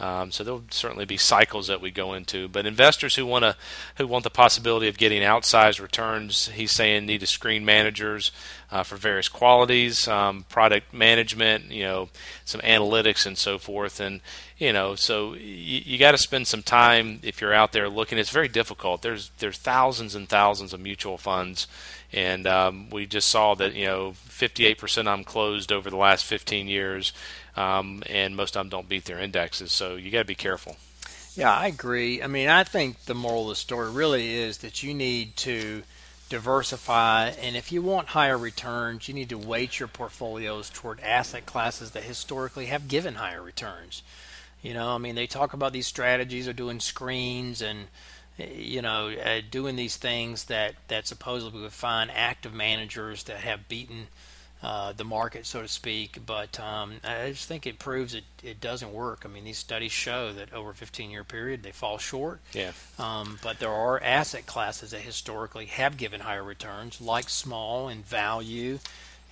Um, 0.00 0.30
so 0.30 0.44
there'll 0.44 0.62
certainly 0.70 1.04
be 1.04 1.16
cycles 1.16 1.66
that 1.66 1.80
we 1.80 1.90
go 1.90 2.14
into. 2.14 2.46
But 2.46 2.66
investors 2.66 3.16
who 3.16 3.26
want 3.26 3.42
to 3.42 3.56
who 3.96 4.06
want 4.06 4.22
the 4.22 4.30
possibility 4.30 4.86
of 4.86 4.96
getting 4.96 5.22
outsized 5.22 5.80
returns, 5.80 6.48
he's 6.48 6.70
saying 6.70 7.06
need 7.06 7.20
to 7.20 7.26
screen 7.26 7.64
managers 7.64 8.30
uh, 8.70 8.84
for 8.84 8.96
various 8.96 9.28
qualities, 9.28 10.06
um, 10.06 10.44
product 10.48 10.92
management, 10.94 11.72
you 11.72 11.82
know, 11.82 12.10
some 12.44 12.60
analytics 12.60 13.26
and 13.26 13.36
so 13.36 13.58
forth. 13.58 13.98
And 13.98 14.20
you 14.56 14.72
know, 14.72 14.94
so 14.94 15.34
you, 15.34 15.82
you 15.84 15.98
got 15.98 16.12
to 16.12 16.18
spend 16.18 16.46
some 16.46 16.62
time 16.62 17.18
if 17.24 17.40
you're 17.40 17.54
out 17.54 17.72
there 17.72 17.88
looking. 17.88 18.18
It's 18.18 18.30
very 18.30 18.48
difficult. 18.48 19.02
There's 19.02 19.32
there's 19.38 19.58
thousands 19.58 20.14
and 20.14 20.28
thousands 20.28 20.72
of 20.72 20.80
mutual 20.80 21.18
funds. 21.18 21.66
And 22.10 22.46
um, 22.46 22.88
we 22.88 23.04
just 23.04 23.28
saw 23.28 23.54
that 23.56 23.74
you 23.74 23.84
know 23.84 24.12
58% 24.28 24.98
of 24.98 25.04
them 25.04 25.24
closed 25.24 25.72
over 25.72 25.90
the 25.90 25.96
last 25.96 26.24
15 26.24 26.66
years 26.66 27.12
um, 27.58 28.04
and 28.08 28.36
most 28.36 28.56
of 28.56 28.60
them 28.60 28.68
don't 28.68 28.88
beat 28.88 29.06
their 29.06 29.18
indexes. 29.18 29.72
So 29.72 29.96
you 29.96 30.12
got 30.12 30.20
to 30.20 30.24
be 30.24 30.36
careful. 30.36 30.76
Yeah, 31.34 31.52
I 31.52 31.66
agree. 31.66 32.22
I 32.22 32.28
mean, 32.28 32.48
I 32.48 32.62
think 32.62 33.04
the 33.04 33.14
moral 33.14 33.44
of 33.44 33.48
the 33.50 33.54
story 33.56 33.90
really 33.90 34.34
is 34.34 34.58
that 34.58 34.82
you 34.82 34.94
need 34.94 35.36
to 35.38 35.82
diversify, 36.28 37.30
and 37.30 37.56
if 37.56 37.72
you 37.72 37.82
want 37.82 38.08
higher 38.08 38.38
returns, 38.38 39.08
you 39.08 39.14
need 39.14 39.30
to 39.30 39.38
weight 39.38 39.80
your 39.80 39.88
portfolios 39.88 40.70
toward 40.70 41.00
asset 41.00 41.46
classes 41.46 41.92
that 41.92 42.04
historically 42.04 42.66
have 42.66 42.86
given 42.86 43.14
higher 43.16 43.42
returns. 43.42 44.02
You 44.62 44.74
know, 44.74 44.90
I 44.90 44.98
mean, 44.98 45.14
they 45.14 45.26
talk 45.26 45.52
about 45.52 45.72
these 45.72 45.86
strategies 45.86 46.46
of 46.46 46.56
doing 46.56 46.80
screens 46.80 47.62
and 47.62 47.86
you 48.36 48.82
know, 48.82 49.10
uh, 49.10 49.40
doing 49.50 49.74
these 49.74 49.96
things 49.96 50.44
that 50.44 50.74
that 50.86 51.08
supposedly 51.08 51.60
would 51.60 51.72
find 51.72 52.08
active 52.12 52.54
managers 52.54 53.24
that 53.24 53.38
have 53.38 53.68
beaten 53.68 54.06
uh, 54.62 54.92
the 54.92 55.04
market, 55.04 55.46
so 55.46 55.62
to 55.62 55.68
speak. 55.68 56.18
But 56.24 56.58
um, 56.58 56.94
I 57.04 57.30
just 57.30 57.46
think 57.46 57.66
it 57.66 57.78
proves 57.78 58.14
it, 58.14 58.24
it 58.42 58.60
doesn't 58.60 58.92
work. 58.92 59.22
I 59.24 59.28
mean, 59.28 59.44
these 59.44 59.58
studies 59.58 59.92
show 59.92 60.32
that 60.32 60.52
over 60.52 60.70
a 60.70 60.74
15 60.74 61.10
year 61.10 61.24
period 61.24 61.62
they 61.62 61.72
fall 61.72 61.98
short. 61.98 62.40
Yeah. 62.52 62.72
Um, 62.98 63.38
but 63.42 63.58
there 63.58 63.70
are 63.70 64.02
asset 64.02 64.46
classes 64.46 64.90
that 64.90 65.00
historically 65.00 65.66
have 65.66 65.96
given 65.96 66.20
higher 66.20 66.44
returns, 66.44 67.00
like 67.00 67.28
small 67.28 67.88
and 67.88 68.04
value 68.04 68.78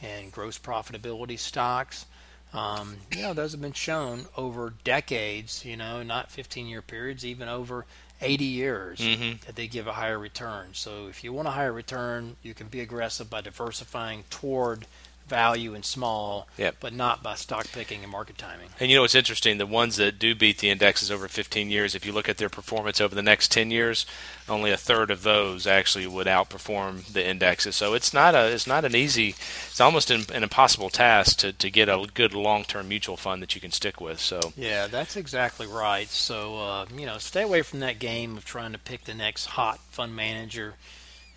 and 0.02 0.30
gross 0.30 0.58
profitability 0.58 1.38
stocks. 1.38 2.06
Um, 2.52 2.98
you 3.14 3.22
know, 3.22 3.34
those 3.34 3.52
have 3.52 3.60
been 3.60 3.72
shown 3.72 4.26
over 4.36 4.72
decades, 4.84 5.64
you 5.64 5.76
know, 5.76 6.02
not 6.02 6.30
15 6.30 6.66
year 6.66 6.82
periods, 6.82 7.24
even 7.24 7.48
over 7.48 7.84
80 8.20 8.44
years 8.44 8.98
mm-hmm. 8.98 9.44
that 9.44 9.56
they 9.56 9.66
give 9.66 9.86
a 9.86 9.92
higher 9.92 10.18
return. 10.18 10.68
So 10.72 11.08
if 11.08 11.22
you 11.22 11.32
want 11.32 11.48
a 11.48 11.52
higher 11.52 11.72
return, 11.72 12.36
you 12.42 12.54
can 12.54 12.68
be 12.68 12.80
aggressive 12.80 13.28
by 13.28 13.40
diversifying 13.40 14.24
toward 14.30 14.86
value 15.26 15.74
and 15.74 15.84
small, 15.84 16.46
yep. 16.56 16.76
but 16.80 16.92
not 16.92 17.22
by 17.22 17.34
stock 17.34 17.66
picking 17.72 18.02
and 18.02 18.10
market 18.10 18.38
timing. 18.38 18.68
And 18.78 18.90
you 18.90 18.96
know 18.96 19.02
what's 19.02 19.14
interesting? 19.14 19.58
The 19.58 19.66
ones 19.66 19.96
that 19.96 20.18
do 20.18 20.34
beat 20.34 20.58
the 20.58 20.70
indexes 20.70 21.10
over 21.10 21.28
15 21.28 21.70
years, 21.70 21.94
if 21.94 22.06
you 22.06 22.12
look 22.12 22.28
at 22.28 22.38
their 22.38 22.48
performance 22.48 23.00
over 23.00 23.14
the 23.14 23.22
next 23.22 23.50
10 23.50 23.70
years, 23.70 24.06
only 24.48 24.70
a 24.70 24.76
third 24.76 25.10
of 25.10 25.22
those 25.22 25.66
actually 25.66 26.06
would 26.06 26.26
outperform 26.26 27.12
the 27.12 27.26
indexes. 27.26 27.74
So 27.74 27.94
it's 27.94 28.14
not 28.14 28.34
a 28.34 28.46
it's 28.52 28.66
not 28.66 28.84
an 28.84 28.94
easy, 28.94 29.30
it's 29.30 29.80
almost 29.80 30.10
an, 30.10 30.22
an 30.32 30.42
impossible 30.42 30.90
task 30.90 31.38
to, 31.38 31.52
to 31.52 31.70
get 31.70 31.88
a 31.88 32.06
good 32.14 32.32
long 32.32 32.64
term 32.64 32.88
mutual 32.88 33.16
fund 33.16 33.42
that 33.42 33.54
you 33.54 33.60
can 33.60 33.72
stick 33.72 34.00
with. 34.00 34.20
So 34.20 34.52
yeah, 34.56 34.86
that's 34.86 35.16
exactly 35.16 35.66
right. 35.66 36.08
So 36.08 36.58
uh, 36.58 36.86
you 36.96 37.06
know, 37.06 37.18
stay 37.18 37.42
away 37.42 37.62
from 37.62 37.80
that 37.80 37.98
game 37.98 38.36
of 38.36 38.44
trying 38.44 38.72
to 38.72 38.78
pick 38.78 39.04
the 39.04 39.14
next 39.14 39.46
hot 39.46 39.80
fund 39.90 40.14
manager 40.14 40.74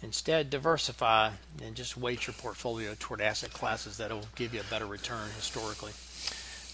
Instead, 0.01 0.49
diversify 0.49 1.31
and 1.61 1.75
just 1.75 1.97
weight 1.97 2.25
your 2.25 2.33
portfolio 2.33 2.95
toward 2.99 3.19
asset 3.19 3.51
classes 3.51 3.97
that 3.97 4.11
will 4.11 4.27
give 4.35 4.53
you 4.53 4.61
a 4.61 4.71
better 4.71 4.85
return 4.85 5.29
historically. 5.35 5.91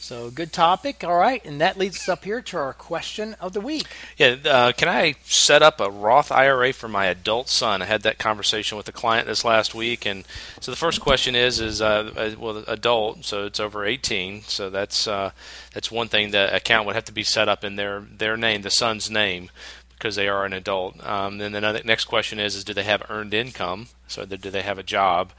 So, 0.06 0.30
good 0.30 0.54
topic. 0.54 1.04
All 1.04 1.18
right, 1.18 1.44
and 1.44 1.60
that 1.62 1.80
leads 1.80 1.98
us 1.98 2.08
up 2.08 2.26
here 2.26 2.40
to 2.40 2.58
our 2.58 2.74
question 2.74 3.36
of 3.40 3.54
the 3.54 3.60
week. 3.60 3.88
Yeah, 4.18 4.36
uh, 4.46 4.72
can 4.72 4.88
I 4.88 5.16
set 5.24 5.64
up 5.64 5.80
a 5.80 5.90
Roth 5.90 6.32
IRA 6.32 6.74
for 6.74 6.88
my 6.88 7.08
adult 7.08 7.50
son? 7.50 7.82
I 7.82 7.86
had 7.86 8.04
that 8.04 8.20
conversation 8.20 8.78
with 8.78 8.88
a 8.88 8.92
client 8.92 9.26
this 9.26 9.44
last 9.44 9.74
week, 9.74 10.06
and 10.06 10.24
so 10.62 10.72
the 10.72 10.78
first 10.78 11.02
question 11.02 11.34
is: 11.36 11.60
is 11.60 11.82
uh, 11.82 12.12
uh 12.16 12.40
well, 12.40 12.64
adult, 12.68 13.26
so 13.26 13.48
it's 13.48 13.60
over 13.60 13.84
18, 13.84 14.44
so 14.44 14.70
that's 14.70 15.08
uh, 15.08 15.32
that's 15.74 15.90
one 15.90 16.08
thing. 16.08 16.30
The 16.30 16.56
account 16.56 16.86
would 16.86 16.94
have 16.94 17.06
to 17.06 17.12
be 17.12 17.24
set 17.24 17.50
up 17.50 17.64
in 17.64 17.76
their 17.76 18.02
their 18.02 18.38
name, 18.38 18.62
the 18.62 18.70
son's 18.70 19.10
name 19.10 19.50
because 19.98 20.16
they 20.16 20.28
are 20.28 20.46
an 20.46 20.54
adult. 20.54 21.04
Um, 21.06 21.38
then 21.38 21.52
the 21.52 21.82
next 21.84 22.06
question 22.06 22.40
is: 22.40 22.56
is 22.56 22.64
do 22.64 22.74
they 22.74 22.84
have 22.84 23.04
earned 23.10 23.34
income? 23.34 23.88
So 24.08 24.26
do 24.26 24.50
they 24.50 24.62
have 24.62 24.78
a 24.78 24.84
job? 24.84 25.32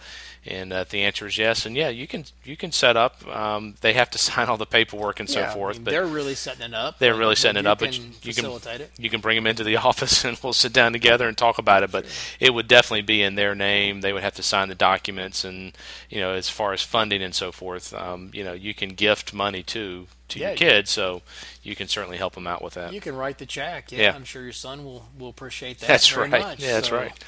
And 0.49 0.73
uh, 0.73 0.85
the 0.89 1.03
answer 1.03 1.27
is 1.27 1.39
yes. 1.39 1.67
And 1.67 1.75
yeah, 1.75 1.89
you 1.89 2.07
can 2.07 2.25
you 2.45 2.57
can 2.57 2.71
set 2.71 2.97
up. 2.97 3.27
Um, 3.27 3.75
they 3.81 3.95
have 3.95 4.11
to 4.11 4.19
sign 4.27 4.49
all 4.49 4.57
the 4.57 4.67
paperwork 4.67 5.19
and 5.19 5.29
yeah, 5.29 5.49
so 5.49 5.55
forth. 5.55 5.77
I 5.77 5.79
mean, 5.79 5.85
but 5.85 5.91
they're 5.91 6.07
really 6.07 6.35
setting 6.37 6.67
it 6.67 6.75
up. 6.75 6.99
They're 6.99 7.17
really 7.17 7.35
setting 7.35 7.59
it 7.61 7.67
up. 7.67 7.81
But 7.81 7.99
you 7.99 8.05
can 8.05 8.13
facilitate 8.13 8.81
it. 8.81 8.91
you 8.97 9.11
can 9.11 9.21
bring 9.21 9.37
them 9.37 9.47
into 9.47 9.65
the 9.65 9.77
office 9.89 10.25
and 10.25 10.39
we'll 10.43 10.53
sit 10.53 10.73
down 10.73 10.93
together 10.93 11.27
and 11.27 11.37
talk 11.37 11.59
about 11.59 11.83
it. 11.83 11.91
But 11.91 12.07
sure. 12.07 12.37
it 12.41 12.55
would 12.55 12.69
definitely 12.69 13.03
be 13.03 13.23
in 13.23 13.35
their 13.35 13.55
name. 13.55 14.03
They 14.03 14.13
would 14.13 14.23
have 14.23 14.35
to 14.35 14.43
sign 14.43 14.69
the 14.69 14.75
documents 14.75 15.45
and 15.45 15.73
you 16.09 16.21
know 16.21 16.33
as 16.33 16.49
far 16.49 16.73
as 16.73 16.83
funding 16.83 17.23
and 17.23 17.35
so 17.35 17.51
forth. 17.51 17.93
Um, 17.93 18.31
you 18.33 18.45
know 18.45 18.53
you 18.53 18.73
can 18.73 18.91
gift 18.91 19.35
money 19.35 19.63
to 19.65 20.07
to 20.29 20.39
yeah, 20.39 20.49
your 20.49 20.57
kids, 20.57 20.91
so 20.91 21.23
you 21.63 21.77
can 21.77 21.89
certainly 21.89 22.17
help 22.17 22.35
them 22.35 22.47
out 22.47 22.63
with 22.63 22.75
that. 22.75 22.93
You 22.93 23.01
can 23.01 23.17
write 23.17 23.39
the 23.39 23.47
check. 23.47 23.93
Yeah, 23.93 24.01
Yeah. 24.01 24.15
I'm 24.15 24.25
sure 24.25 24.43
your 24.43 24.53
son 24.53 24.85
will 24.85 25.07
will 25.19 25.29
appreciate 25.29 25.79
that. 25.81 25.87
That's 25.87 26.09
very 26.09 26.31
right. 26.31 26.43
Much. 26.43 26.61
Yeah, 26.61 26.75
that's 26.75 26.89
So 26.89 26.97
right. 26.97 27.25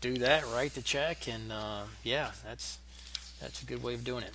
Do 0.00 0.14
that. 0.18 0.44
Write 0.46 0.74
the 0.74 0.82
check, 0.82 1.28
and 1.28 1.52
uh, 1.52 1.82
yeah, 2.02 2.30
that's 2.44 2.78
that's 3.40 3.62
a 3.62 3.66
good 3.66 3.82
way 3.82 3.94
of 3.94 4.04
doing 4.04 4.24
it. 4.24 4.32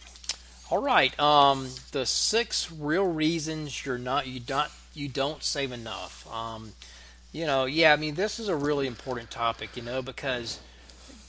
All 0.70 0.82
right. 0.82 1.18
Um, 1.20 1.70
the 1.92 2.06
six 2.06 2.72
real 2.72 3.08
reasons 3.08 3.86
you're 3.86 3.98
not 3.98 4.28
you 4.28 4.40
don't 4.40 4.70
you 4.94 5.08
don't 5.08 5.44
save 5.44 5.72
enough. 5.72 6.32
Um, 6.32 6.74
you 7.32 7.46
know, 7.46 7.66
yeah. 7.66 7.94
I 7.94 7.96
mean, 7.96 8.16
this 8.16 8.40
is 8.40 8.48
a 8.48 8.56
really 8.56 8.88
important 8.88 9.32
topic. 9.32 9.76
You 9.76 9.84
know, 9.84 10.02
because 10.02 10.60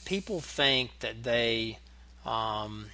people 0.05 0.41
think 0.41 0.99
that 1.01 1.23
they 1.23 1.79
um, 2.25 2.87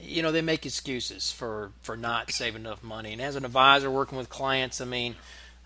you 0.00 0.22
know 0.22 0.32
they 0.32 0.42
make 0.42 0.66
excuses 0.66 1.32
for 1.32 1.72
for 1.82 1.96
not 1.96 2.30
saving 2.30 2.62
enough 2.62 2.82
money 2.82 3.12
and 3.12 3.22
as 3.22 3.36
an 3.36 3.44
advisor 3.44 3.90
working 3.90 4.18
with 4.18 4.28
clients 4.28 4.80
i 4.80 4.84
mean 4.84 5.16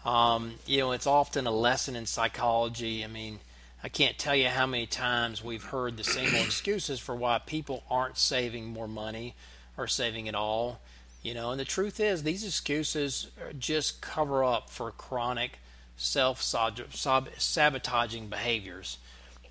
um, 0.04 0.54
you 0.66 0.78
know 0.78 0.92
it's 0.92 1.06
often 1.06 1.46
a 1.46 1.50
lesson 1.50 1.96
in 1.96 2.06
psychology 2.06 3.04
i 3.04 3.06
mean 3.06 3.38
i 3.82 3.88
can't 3.88 4.18
tell 4.18 4.36
you 4.36 4.48
how 4.48 4.66
many 4.66 4.86
times 4.86 5.42
we've 5.42 5.64
heard 5.64 5.96
the 5.96 6.04
same 6.04 6.34
old 6.34 6.46
excuses 6.46 7.00
for 7.00 7.14
why 7.14 7.38
people 7.38 7.82
aren't 7.90 8.18
saving 8.18 8.66
more 8.66 8.88
money 8.88 9.34
or 9.76 9.86
saving 9.86 10.28
at 10.28 10.34
all 10.34 10.80
you 11.22 11.34
know 11.34 11.50
and 11.50 11.60
the 11.60 11.64
truth 11.64 12.00
is 12.00 12.22
these 12.22 12.44
excuses 12.44 13.30
just 13.58 14.00
cover 14.00 14.44
up 14.44 14.70
for 14.70 14.90
chronic 14.90 15.58
self 15.96 16.42
sabotaging 16.42 18.28
behaviors 18.28 18.98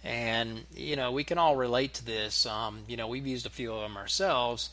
and 0.03 0.65
you 0.75 0.95
know 0.95 1.12
we 1.12 1.24
can 1.24 1.38
all 1.38 1.55
relate 1.55 1.93
to 1.95 2.05
this. 2.05 2.45
Um, 2.45 2.83
you 2.88 2.98
know 2.98 3.07
we've 3.07 3.27
used 3.27 3.45
a 3.45 3.50
few 3.50 3.74
of 3.74 3.81
them 3.81 3.98
ourselves, 3.98 4.69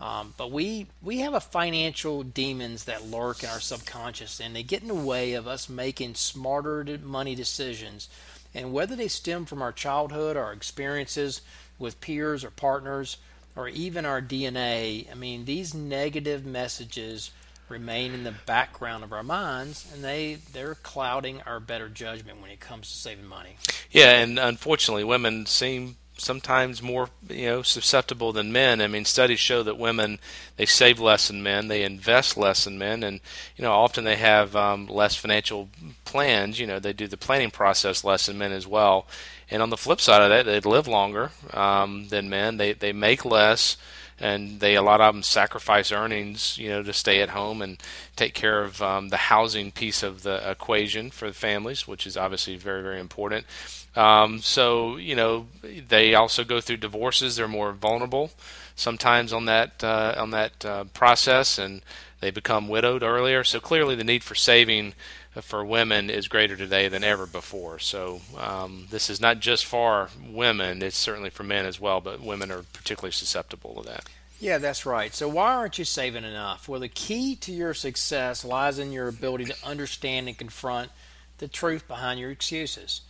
um, 0.00 0.34
but 0.36 0.50
we 0.50 0.86
we 1.02 1.18
have 1.18 1.34
a 1.34 1.40
financial 1.40 2.22
demons 2.22 2.84
that 2.84 3.04
lurk 3.04 3.42
in 3.42 3.50
our 3.50 3.60
subconscious, 3.60 4.40
and 4.40 4.56
they 4.56 4.62
get 4.62 4.82
in 4.82 4.88
the 4.88 4.94
way 4.94 5.34
of 5.34 5.46
us 5.46 5.68
making 5.68 6.14
smarter 6.14 6.98
money 7.02 7.34
decisions. 7.34 8.08
And 8.54 8.72
whether 8.72 8.94
they 8.94 9.08
stem 9.08 9.44
from 9.44 9.62
our 9.62 9.72
childhood, 9.72 10.36
our 10.36 10.52
experiences 10.52 11.40
with 11.78 12.00
peers 12.00 12.44
or 12.44 12.50
partners, 12.50 13.16
or 13.56 13.68
even 13.68 14.06
our 14.06 14.22
DNA, 14.22 15.10
I 15.10 15.14
mean 15.14 15.44
these 15.44 15.74
negative 15.74 16.44
messages 16.44 17.30
remain 17.68 18.12
in 18.12 18.24
the 18.24 18.34
background 18.44 19.02
of 19.02 19.12
our 19.12 19.22
minds 19.22 19.90
and 19.94 20.04
they 20.04 20.34
they're 20.52 20.74
clouding 20.74 21.40
our 21.42 21.58
better 21.58 21.88
judgment 21.88 22.40
when 22.42 22.50
it 22.50 22.60
comes 22.60 22.90
to 22.90 22.96
saving 22.96 23.26
money. 23.26 23.56
Yeah, 23.90 24.18
and 24.18 24.38
unfortunately, 24.38 25.04
women 25.04 25.46
seem 25.46 25.96
sometimes 26.16 26.82
more 26.82 27.08
you 27.28 27.46
know 27.46 27.62
susceptible 27.62 28.32
than 28.32 28.52
men. 28.52 28.80
I 28.80 28.86
mean, 28.86 29.04
studies 29.04 29.40
show 29.40 29.62
that 29.62 29.78
women 29.78 30.18
they 30.56 30.66
save 30.66 31.00
less 31.00 31.28
than 31.28 31.42
men, 31.42 31.68
they 31.68 31.82
invest 31.82 32.36
less 32.36 32.64
than 32.64 32.78
men, 32.78 33.02
and 33.02 33.20
you 33.56 33.62
know 33.62 33.72
often 33.72 34.04
they 34.04 34.16
have 34.16 34.54
um, 34.54 34.86
less 34.86 35.16
financial 35.16 35.68
plans. 36.04 36.58
You 36.58 36.66
know, 36.66 36.78
they 36.78 36.92
do 36.92 37.06
the 37.06 37.16
planning 37.16 37.50
process 37.50 38.04
less 38.04 38.26
than 38.26 38.38
men 38.38 38.52
as 38.52 38.66
well. 38.66 39.06
And 39.50 39.62
on 39.62 39.70
the 39.70 39.76
flip 39.76 40.00
side 40.00 40.22
of 40.22 40.30
that, 40.30 40.46
they 40.46 40.60
live 40.60 40.88
longer 40.88 41.30
um, 41.52 42.08
than 42.08 42.30
men. 42.30 42.56
They 42.56 42.72
they 42.72 42.92
make 42.92 43.24
less 43.24 43.76
and 44.20 44.60
they 44.60 44.76
a 44.76 44.82
lot 44.82 45.00
of 45.00 45.14
them 45.14 45.22
sacrifice 45.22 45.90
earnings, 45.90 46.56
you 46.56 46.68
know, 46.68 46.82
to 46.82 46.92
stay 46.92 47.20
at 47.20 47.30
home 47.30 47.60
and 47.60 47.82
take 48.14 48.34
care 48.34 48.62
of 48.62 48.80
um, 48.80 49.08
the 49.08 49.16
housing 49.16 49.72
piece 49.72 50.02
of 50.02 50.22
the 50.22 50.48
equation 50.48 51.10
for 51.10 51.26
the 51.28 51.34
families, 51.34 51.88
which 51.88 52.06
is 52.06 52.16
obviously 52.16 52.56
very 52.56 52.82
very 52.82 53.00
important. 53.00 53.44
Um, 53.94 54.40
so 54.40 54.96
you 54.96 55.14
know, 55.14 55.46
they 55.62 56.14
also 56.14 56.44
go 56.44 56.60
through 56.60 56.78
divorces. 56.78 57.36
They're 57.36 57.48
more 57.48 57.72
vulnerable 57.72 58.30
sometimes 58.74 59.32
on 59.32 59.44
that 59.46 59.82
uh, 59.84 60.14
on 60.16 60.30
that 60.30 60.64
uh, 60.64 60.84
process, 60.84 61.58
and 61.58 61.82
they 62.20 62.30
become 62.30 62.68
widowed 62.68 63.02
earlier. 63.02 63.44
So 63.44 63.60
clearly, 63.60 63.94
the 63.94 64.04
need 64.04 64.24
for 64.24 64.34
saving 64.34 64.94
for 65.40 65.64
women 65.64 66.10
is 66.10 66.28
greater 66.28 66.56
today 66.56 66.88
than 66.88 67.02
ever 67.02 67.26
before. 67.26 67.78
So 67.78 68.20
um, 68.38 68.88
this 68.90 69.08
is 69.08 69.20
not 69.20 69.40
just 69.40 69.64
for 69.64 70.08
women; 70.26 70.82
it's 70.82 70.98
certainly 70.98 71.30
for 71.30 71.42
men 71.42 71.66
as 71.66 71.80
well. 71.80 72.00
But 72.00 72.20
women 72.20 72.50
are 72.50 72.64
particularly 72.72 73.12
susceptible 73.12 73.82
to 73.82 73.88
that. 73.88 74.08
Yeah, 74.40 74.58
that's 74.58 74.84
right. 74.84 75.14
So 75.14 75.28
why 75.28 75.54
aren't 75.54 75.78
you 75.78 75.84
saving 75.84 76.24
enough? 76.24 76.68
Well, 76.68 76.80
the 76.80 76.88
key 76.88 77.36
to 77.36 77.52
your 77.52 77.74
success 77.74 78.44
lies 78.44 78.80
in 78.80 78.90
your 78.90 79.06
ability 79.06 79.44
to 79.44 79.56
understand 79.64 80.26
and 80.26 80.36
confront 80.36 80.90
the 81.38 81.46
truth 81.46 81.86
behind 81.86 82.18
your 82.18 82.32
excuses. 82.32 83.02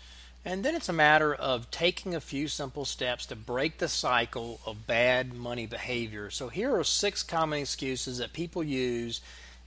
And 0.44 0.64
then 0.64 0.74
it's 0.74 0.88
a 0.88 0.92
matter 0.92 1.32
of 1.32 1.70
taking 1.70 2.14
a 2.14 2.20
few 2.20 2.48
simple 2.48 2.84
steps 2.84 3.26
to 3.26 3.36
break 3.36 3.78
the 3.78 3.88
cycle 3.88 4.60
of 4.66 4.86
bad 4.88 5.32
money 5.32 5.66
behavior. 5.66 6.30
So 6.30 6.48
here 6.48 6.76
are 6.76 6.84
six 6.84 7.22
common 7.22 7.60
excuses 7.60 8.18
that 8.18 8.32
people 8.32 8.64
use 8.64 9.20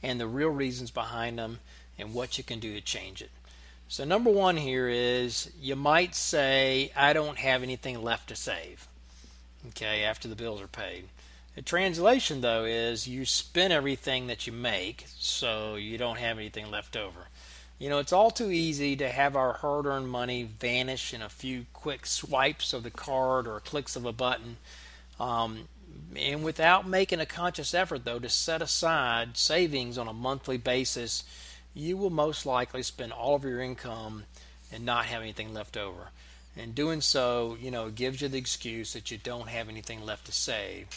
and 0.03 0.20
the 0.20 0.27
real 0.27 0.50
reasons 0.50 0.91
behind 0.91 1.39
them 1.39 1.60
and 1.98 2.13
what 2.13 2.38
you 2.38 2.44
can 2.44 2.60
do 2.60 2.74
to 2.74 2.82
change 2.82 3.22
it. 3.22 3.32
So, 3.88 4.03
number 4.03 4.32
one 4.32 4.58
here 4.58 4.89
is 4.89 5.51
you 5.62 5.75
might 5.75 6.15
say, 6.15 6.91
I 6.96 7.13
don't 7.13 7.38
have 7.38 7.62
anything 7.62 8.03
left 8.03 8.29
to 8.29 8.36
save, 8.36 8.88
okay, 9.70 10.03
after 10.03 10.27
the 10.27 10.36
bills 10.36 10.60
are 10.60 10.67
paid. 10.67 11.05
The 11.55 11.62
translation, 11.62 12.41
though, 12.41 12.65
is 12.65 13.08
you 13.08 13.25
spend 13.25 13.72
everything 13.72 14.27
that 14.27 14.48
you 14.48 14.53
make, 14.53 15.05
so 15.17 15.75
you 15.75 15.98
don't 15.98 16.17
have 16.17 16.38
anything 16.38 16.70
left 16.72 16.98
over. 16.98 17.27
You 17.77 17.89
know, 17.89 18.00
it's 18.00 18.13
all 18.13 18.32
too 18.32 18.51
easy 18.51 18.96
to 18.96 19.10
have 19.10 19.36
our 19.36 19.53
hard 19.53 19.86
earned 19.86 20.10
money 20.10 20.44
vanish 20.44 21.13
in 21.13 21.22
a 21.22 21.29
few 21.29 21.65
quick 21.74 22.05
swipes 22.05 22.72
of 22.74 22.84
the 22.84 22.91
card 22.91 23.48
or 23.48 23.60
clicks 23.60 23.96
of 23.96 24.05
a 24.05 24.13
button. 24.13 24.58
Um, 25.20 25.67
and 26.15 26.44
without 26.44 26.88
making 26.88 27.20
a 27.20 27.25
conscious 27.25 27.74
effort, 27.74 28.05
though, 28.05 28.20
to 28.20 28.29
set 28.29 28.62
aside 28.62 29.38
savings 29.38 29.98
on 29.98 30.08
a 30.08 30.13
monthly 30.13 30.58
basis 30.58 31.24
you 31.75 31.98
will 31.98 32.10
most 32.10 32.46
likely 32.46 32.82
spend 32.82 33.12
all 33.12 33.36
of 33.36 33.44
your 33.44 33.60
income 33.60 34.24
and 34.72 34.86
not 34.86 35.05
have 35.05 35.22
anything 35.22 35.53
left 35.53 35.77
over. 35.77 36.10
And 36.58 36.74
doing 36.74 37.01
so, 37.01 37.58
you 37.60 37.70
know, 37.70 37.89
gives 37.89 38.22
you 38.22 38.29
the 38.29 38.38
excuse 38.38 38.94
that 38.94 39.12
you 39.12 39.17
don't 39.17 39.50
have 39.50 39.67
anything 39.67 40.05
left 40.05 40.25
to 40.27 40.32
save, 40.32 40.88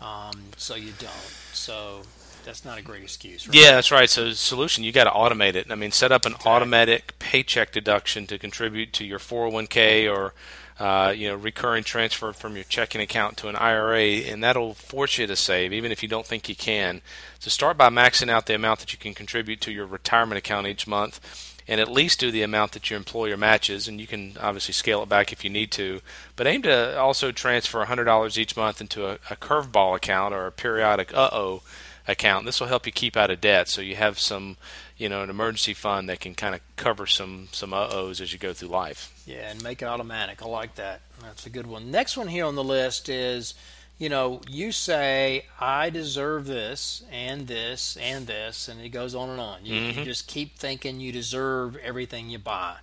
um, 0.00 0.32
so 0.56 0.74
you 0.74 0.92
don't. 0.98 1.32
So 1.52 2.02
that's 2.44 2.64
not 2.64 2.78
a 2.78 2.82
great 2.82 3.02
excuse. 3.02 3.48
Right? 3.48 3.56
Yeah, 3.56 3.72
that's 3.72 3.90
right. 3.90 4.08
So 4.08 4.32
solution, 4.32 4.84
you 4.84 4.92
got 4.92 5.04
to 5.04 5.10
automate 5.10 5.54
it. 5.54 5.70
I 5.70 5.74
mean, 5.74 5.90
set 5.90 6.12
up 6.12 6.24
an 6.24 6.32
exactly. 6.32 6.52
automatic 6.52 7.18
paycheck 7.18 7.72
deduction 7.72 8.26
to 8.28 8.38
contribute 8.38 8.92
to 8.94 9.04
your 9.04 9.18
401k 9.18 10.14
or 10.14 10.34
uh, 10.78 11.14
you 11.16 11.28
know, 11.28 11.36
recurring 11.36 11.84
transfer 11.84 12.32
from 12.32 12.56
your 12.56 12.64
checking 12.64 13.00
account 13.00 13.36
to 13.36 13.48
an 13.48 13.56
IRA, 13.56 14.02
and 14.02 14.42
that'll 14.42 14.74
force 14.74 15.18
you 15.18 15.26
to 15.26 15.36
save, 15.36 15.72
even 15.72 15.92
if 15.92 16.02
you 16.02 16.08
don't 16.08 16.26
think 16.26 16.48
you 16.48 16.56
can. 16.56 17.00
So 17.38 17.48
start 17.48 17.76
by 17.76 17.90
maxing 17.90 18.28
out 18.28 18.46
the 18.46 18.56
amount 18.56 18.80
that 18.80 18.92
you 18.92 18.98
can 18.98 19.14
contribute 19.14 19.60
to 19.62 19.72
your 19.72 19.86
retirement 19.86 20.38
account 20.38 20.66
each 20.66 20.86
month, 20.86 21.54
and 21.68 21.80
at 21.80 21.90
least 21.90 22.18
do 22.18 22.30
the 22.32 22.42
amount 22.42 22.72
that 22.72 22.90
your 22.90 22.96
employer 22.96 23.36
matches, 23.36 23.86
and 23.86 24.00
you 24.00 24.08
can 24.08 24.36
obviously 24.40 24.74
scale 24.74 25.02
it 25.02 25.08
back 25.08 25.32
if 25.32 25.44
you 25.44 25.50
need 25.50 25.70
to. 25.72 26.00
But 26.34 26.48
aim 26.48 26.62
to 26.62 26.98
also 26.98 27.30
transfer 27.30 27.84
$100 27.84 28.36
each 28.36 28.56
month 28.56 28.80
into 28.80 29.06
a, 29.06 29.14
a 29.30 29.36
curveball 29.36 29.96
account 29.96 30.34
or 30.34 30.46
a 30.46 30.52
periodic 30.52 31.14
uh-oh 31.14 31.62
account. 32.06 32.46
This 32.46 32.60
will 32.60 32.68
help 32.68 32.86
you 32.86 32.92
keep 32.92 33.16
out 33.16 33.30
of 33.30 33.40
debt, 33.40 33.68
so 33.68 33.80
you 33.80 33.96
have 33.96 34.18
some 34.18 34.56
you 34.96 35.08
know 35.08 35.22
an 35.22 35.30
emergency 35.30 35.74
fund 35.74 36.08
that 36.08 36.20
can 36.20 36.34
kind 36.34 36.54
of 36.54 36.60
cover 36.76 37.06
some 37.06 37.48
some 37.52 37.72
uh-ohs 37.72 38.20
as 38.20 38.32
you 38.32 38.38
go 38.38 38.52
through 38.52 38.68
life. 38.68 39.12
Yeah, 39.26 39.50
and 39.50 39.62
make 39.62 39.82
it 39.82 39.86
automatic. 39.86 40.42
I 40.42 40.46
like 40.46 40.74
that. 40.76 41.00
That's 41.22 41.46
a 41.46 41.50
good 41.50 41.66
one. 41.66 41.90
Next 41.90 42.16
one 42.16 42.28
here 42.28 42.44
on 42.44 42.54
the 42.54 42.64
list 42.64 43.08
is, 43.08 43.54
you 43.98 44.08
know, 44.08 44.40
you 44.48 44.72
say 44.72 45.46
I 45.60 45.90
deserve 45.90 46.46
this 46.46 47.04
and 47.10 47.46
this 47.46 47.96
and 47.96 48.26
this, 48.26 48.68
and 48.68 48.80
it 48.80 48.90
goes 48.90 49.14
on 49.14 49.30
and 49.30 49.40
on. 49.40 49.64
You, 49.64 49.80
mm-hmm. 49.80 49.98
you 50.00 50.04
just 50.04 50.26
keep 50.26 50.58
thinking 50.58 51.00
you 51.00 51.12
deserve 51.12 51.76
everything 51.76 52.28
you 52.30 52.38
buy. 52.38 52.76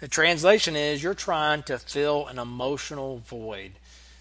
The 0.00 0.08
translation 0.08 0.76
is 0.76 1.02
you're 1.02 1.14
trying 1.14 1.64
to 1.64 1.78
fill 1.78 2.28
an 2.28 2.38
emotional 2.38 3.18
void. 3.18 3.72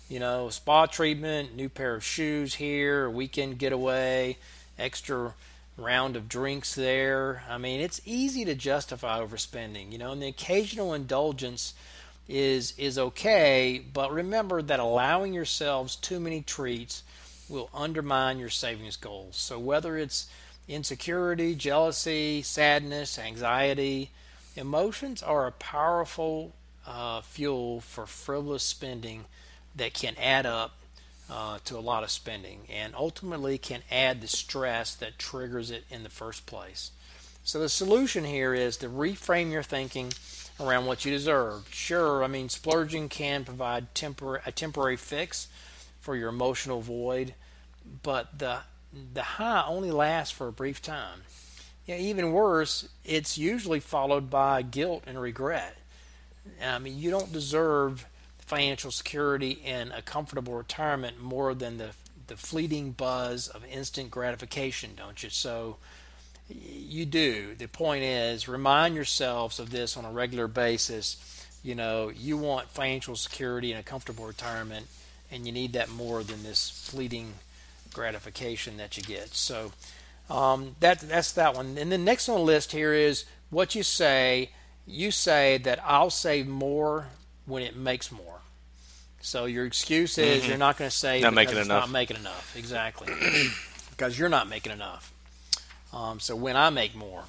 You 0.10 0.20
know, 0.20 0.50
spa 0.50 0.86
treatment, 0.86 1.56
new 1.56 1.68
pair 1.68 1.96
of 1.96 2.04
shoes 2.04 2.56
here, 2.56 3.10
weekend 3.10 3.58
getaway, 3.58 4.38
extra 4.80 5.34
round 5.78 6.16
of 6.16 6.30
drinks 6.30 6.76
there. 6.76 7.44
I 7.50 7.58
mean, 7.58 7.82
it's 7.82 8.00
easy 8.06 8.46
to 8.46 8.56
justify 8.56 9.20
overspending, 9.20 9.92
you 9.92 9.98
know, 9.98 10.14
and 10.14 10.22
the 10.22 10.28
occasional 10.28 10.94
indulgence 10.94 11.74
is 12.30 12.74
is 12.78 12.98
okay, 12.98 13.82
but 13.94 14.12
remember 14.12 14.62
that 14.62 14.80
allowing 14.80 15.34
yourselves 15.34 15.96
too 15.96 16.20
many 16.20 16.42
treats 16.42 17.04
will 17.50 17.70
undermine 17.74 18.40
your 18.40 18.50
savings 18.50 18.98
goals. 18.98 19.38
So 19.38 19.60
whether 19.60 19.98
it's 19.98 20.28
insecurity, 20.68 21.56
jealousy, 21.56 22.42
sadness, 22.42 23.18
anxiety, 23.20 24.12
emotions 24.56 25.24
are 25.24 25.48
a 25.48 25.52
powerful 25.52 26.54
uh, 26.86 27.22
fuel 27.22 27.82
for 27.82 28.06
frivolous 28.06 28.64
spending 28.64 29.26
that 29.78 29.94
can 29.94 30.16
add 30.22 30.46
up 30.46 30.78
uh, 31.30 31.60
to 31.66 31.78
a 31.78 31.80
lot 31.80 32.04
of 32.04 32.12
spending 32.12 32.62
and 32.70 32.96
ultimately 32.96 33.58
can 33.58 33.82
add 33.92 34.22
the 34.22 34.28
stress 34.28 34.96
that 34.96 35.18
triggers 35.18 35.72
it 35.72 35.84
in 35.90 36.04
the 36.04 36.10
first 36.10 36.46
place. 36.46 36.92
So 37.44 37.60
the 37.60 37.70
solution 37.70 38.26
here 38.26 38.54
is 38.54 38.78
to 38.78 38.90
reframe 38.90 39.52
your 39.52 39.64
thinking 39.64 40.12
around 40.60 40.86
what 40.86 41.06
you 41.06 41.12
deserve. 41.12 41.68
Sure, 41.72 42.24
I 42.24 42.28
mean 42.28 42.50
splurging 42.50 43.10
can 43.10 43.46
provide 43.46 43.94
tempor- 43.94 44.46
a 44.46 44.52
temporary 44.52 44.98
fix 44.98 45.48
for 46.02 46.16
your 46.16 46.30
emotional 46.30 46.82
void, 46.82 47.34
but 48.04 48.40
the 48.40 48.60
the 49.14 49.24
high 49.24 49.64
only 49.68 49.92
lasts 49.92 50.34
for 50.34 50.48
a 50.48 50.52
brief 50.52 50.82
time. 50.82 51.22
Yeah, 51.86 51.98
even 51.98 52.32
worse, 52.32 52.90
it's 53.06 53.38
usually 53.38 53.80
followed 53.80 54.30
by 54.30 54.62
guilt 54.62 55.04
and 55.06 55.20
regret. 55.20 55.78
I 56.64 56.80
mean, 56.80 56.98
you 56.98 57.12
don't 57.12 57.32
deserve 57.32 58.06
financial 58.48 58.92
security 58.92 59.62
and 59.66 59.92
a 59.92 60.02
comfortable 60.02 60.54
retirement 60.54 61.22
more 61.22 61.54
than 61.54 61.78
the 61.78 61.90
the 62.28 62.36
fleeting 62.36 62.92
buzz 62.92 63.48
of 63.48 63.64
instant 63.66 64.12
gratification, 64.12 64.92
don't 64.98 65.24
you? 65.24 65.30
So 65.30 65.78
you 66.50 67.06
do. 67.06 67.56
The 67.56 67.68
point 67.68 68.04
is, 68.04 68.50
remind 68.50 68.96
yourselves 68.96 69.60
of 69.60 69.70
this 69.70 69.96
on 69.96 70.04
a 70.04 70.12
regular 70.12 70.48
basis. 70.48 71.18
You 71.64 71.76
know, 71.76 72.10
you 72.10 72.38
want 72.38 72.70
financial 72.70 73.16
security 73.16 73.72
and 73.72 73.80
a 73.80 73.84
comfortable 73.84 74.26
retirement, 74.26 74.88
and 75.32 75.46
you 75.46 75.54
need 75.54 75.74
that 75.74 75.90
more 75.90 76.24
than 76.24 76.44
this 76.44 76.70
fleeting 76.70 77.34
gratification 77.94 78.76
that 78.78 78.98
you 78.98 79.04
get. 79.04 79.34
So 79.34 79.72
um, 80.30 80.76
that 80.82 81.00
that's 81.00 81.32
that 81.34 81.56
one. 81.56 81.78
And 81.78 81.92
the 81.92 81.98
next 81.98 82.28
on 82.28 82.36
the 82.36 82.42
list 82.42 82.72
here 82.72 82.94
is 82.94 83.26
what 83.50 83.76
you 83.76 83.84
say. 83.84 84.52
You 84.86 85.12
say 85.12 85.58
that 85.60 85.80
I'll 85.84 86.10
save 86.10 86.48
more 86.48 87.08
when 87.48 87.64
it 87.64 87.76
makes 87.76 88.12
more. 88.12 88.42
So 89.22 89.46
your 89.46 89.66
excuse 89.66 90.18
is 90.20 90.42
mm-hmm. 90.42 90.50
you're 90.50 90.60
not 90.60 90.78
going 90.78 90.90
to 90.90 90.96
say 90.96 91.22
not 91.22 91.34
making 91.34 91.58
enough. 91.58 91.68
Not 91.68 91.90
making 91.90 92.18
enough, 92.18 92.56
exactly, 92.56 93.12
because 93.90 94.18
you're 94.18 94.30
not 94.30 94.48
making 94.48 94.72
enough. 94.72 95.12
Um, 95.92 96.20
so 96.20 96.36
when 96.36 96.56
I 96.56 96.70
make 96.70 96.94
more, 96.94 97.24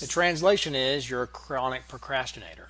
the 0.00 0.06
translation 0.06 0.74
is 0.74 1.10
you're 1.10 1.22
a 1.22 1.26
chronic 1.26 1.88
procrastinator. 1.88 2.68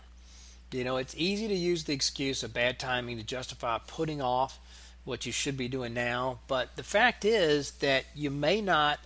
You 0.70 0.84
know, 0.84 0.96
it's 0.96 1.14
easy 1.18 1.48
to 1.48 1.54
use 1.54 1.84
the 1.84 1.92
excuse 1.92 2.42
of 2.42 2.54
bad 2.54 2.78
timing 2.78 3.18
to 3.18 3.22
justify 3.22 3.78
putting 3.86 4.22
off 4.22 4.58
what 5.04 5.26
you 5.26 5.32
should 5.32 5.56
be 5.56 5.68
doing 5.68 5.92
now, 5.92 6.38
but 6.46 6.76
the 6.76 6.82
fact 6.82 7.24
is 7.24 7.72
that 7.72 8.04
you 8.14 8.30
may 8.30 8.62
not 8.62 9.00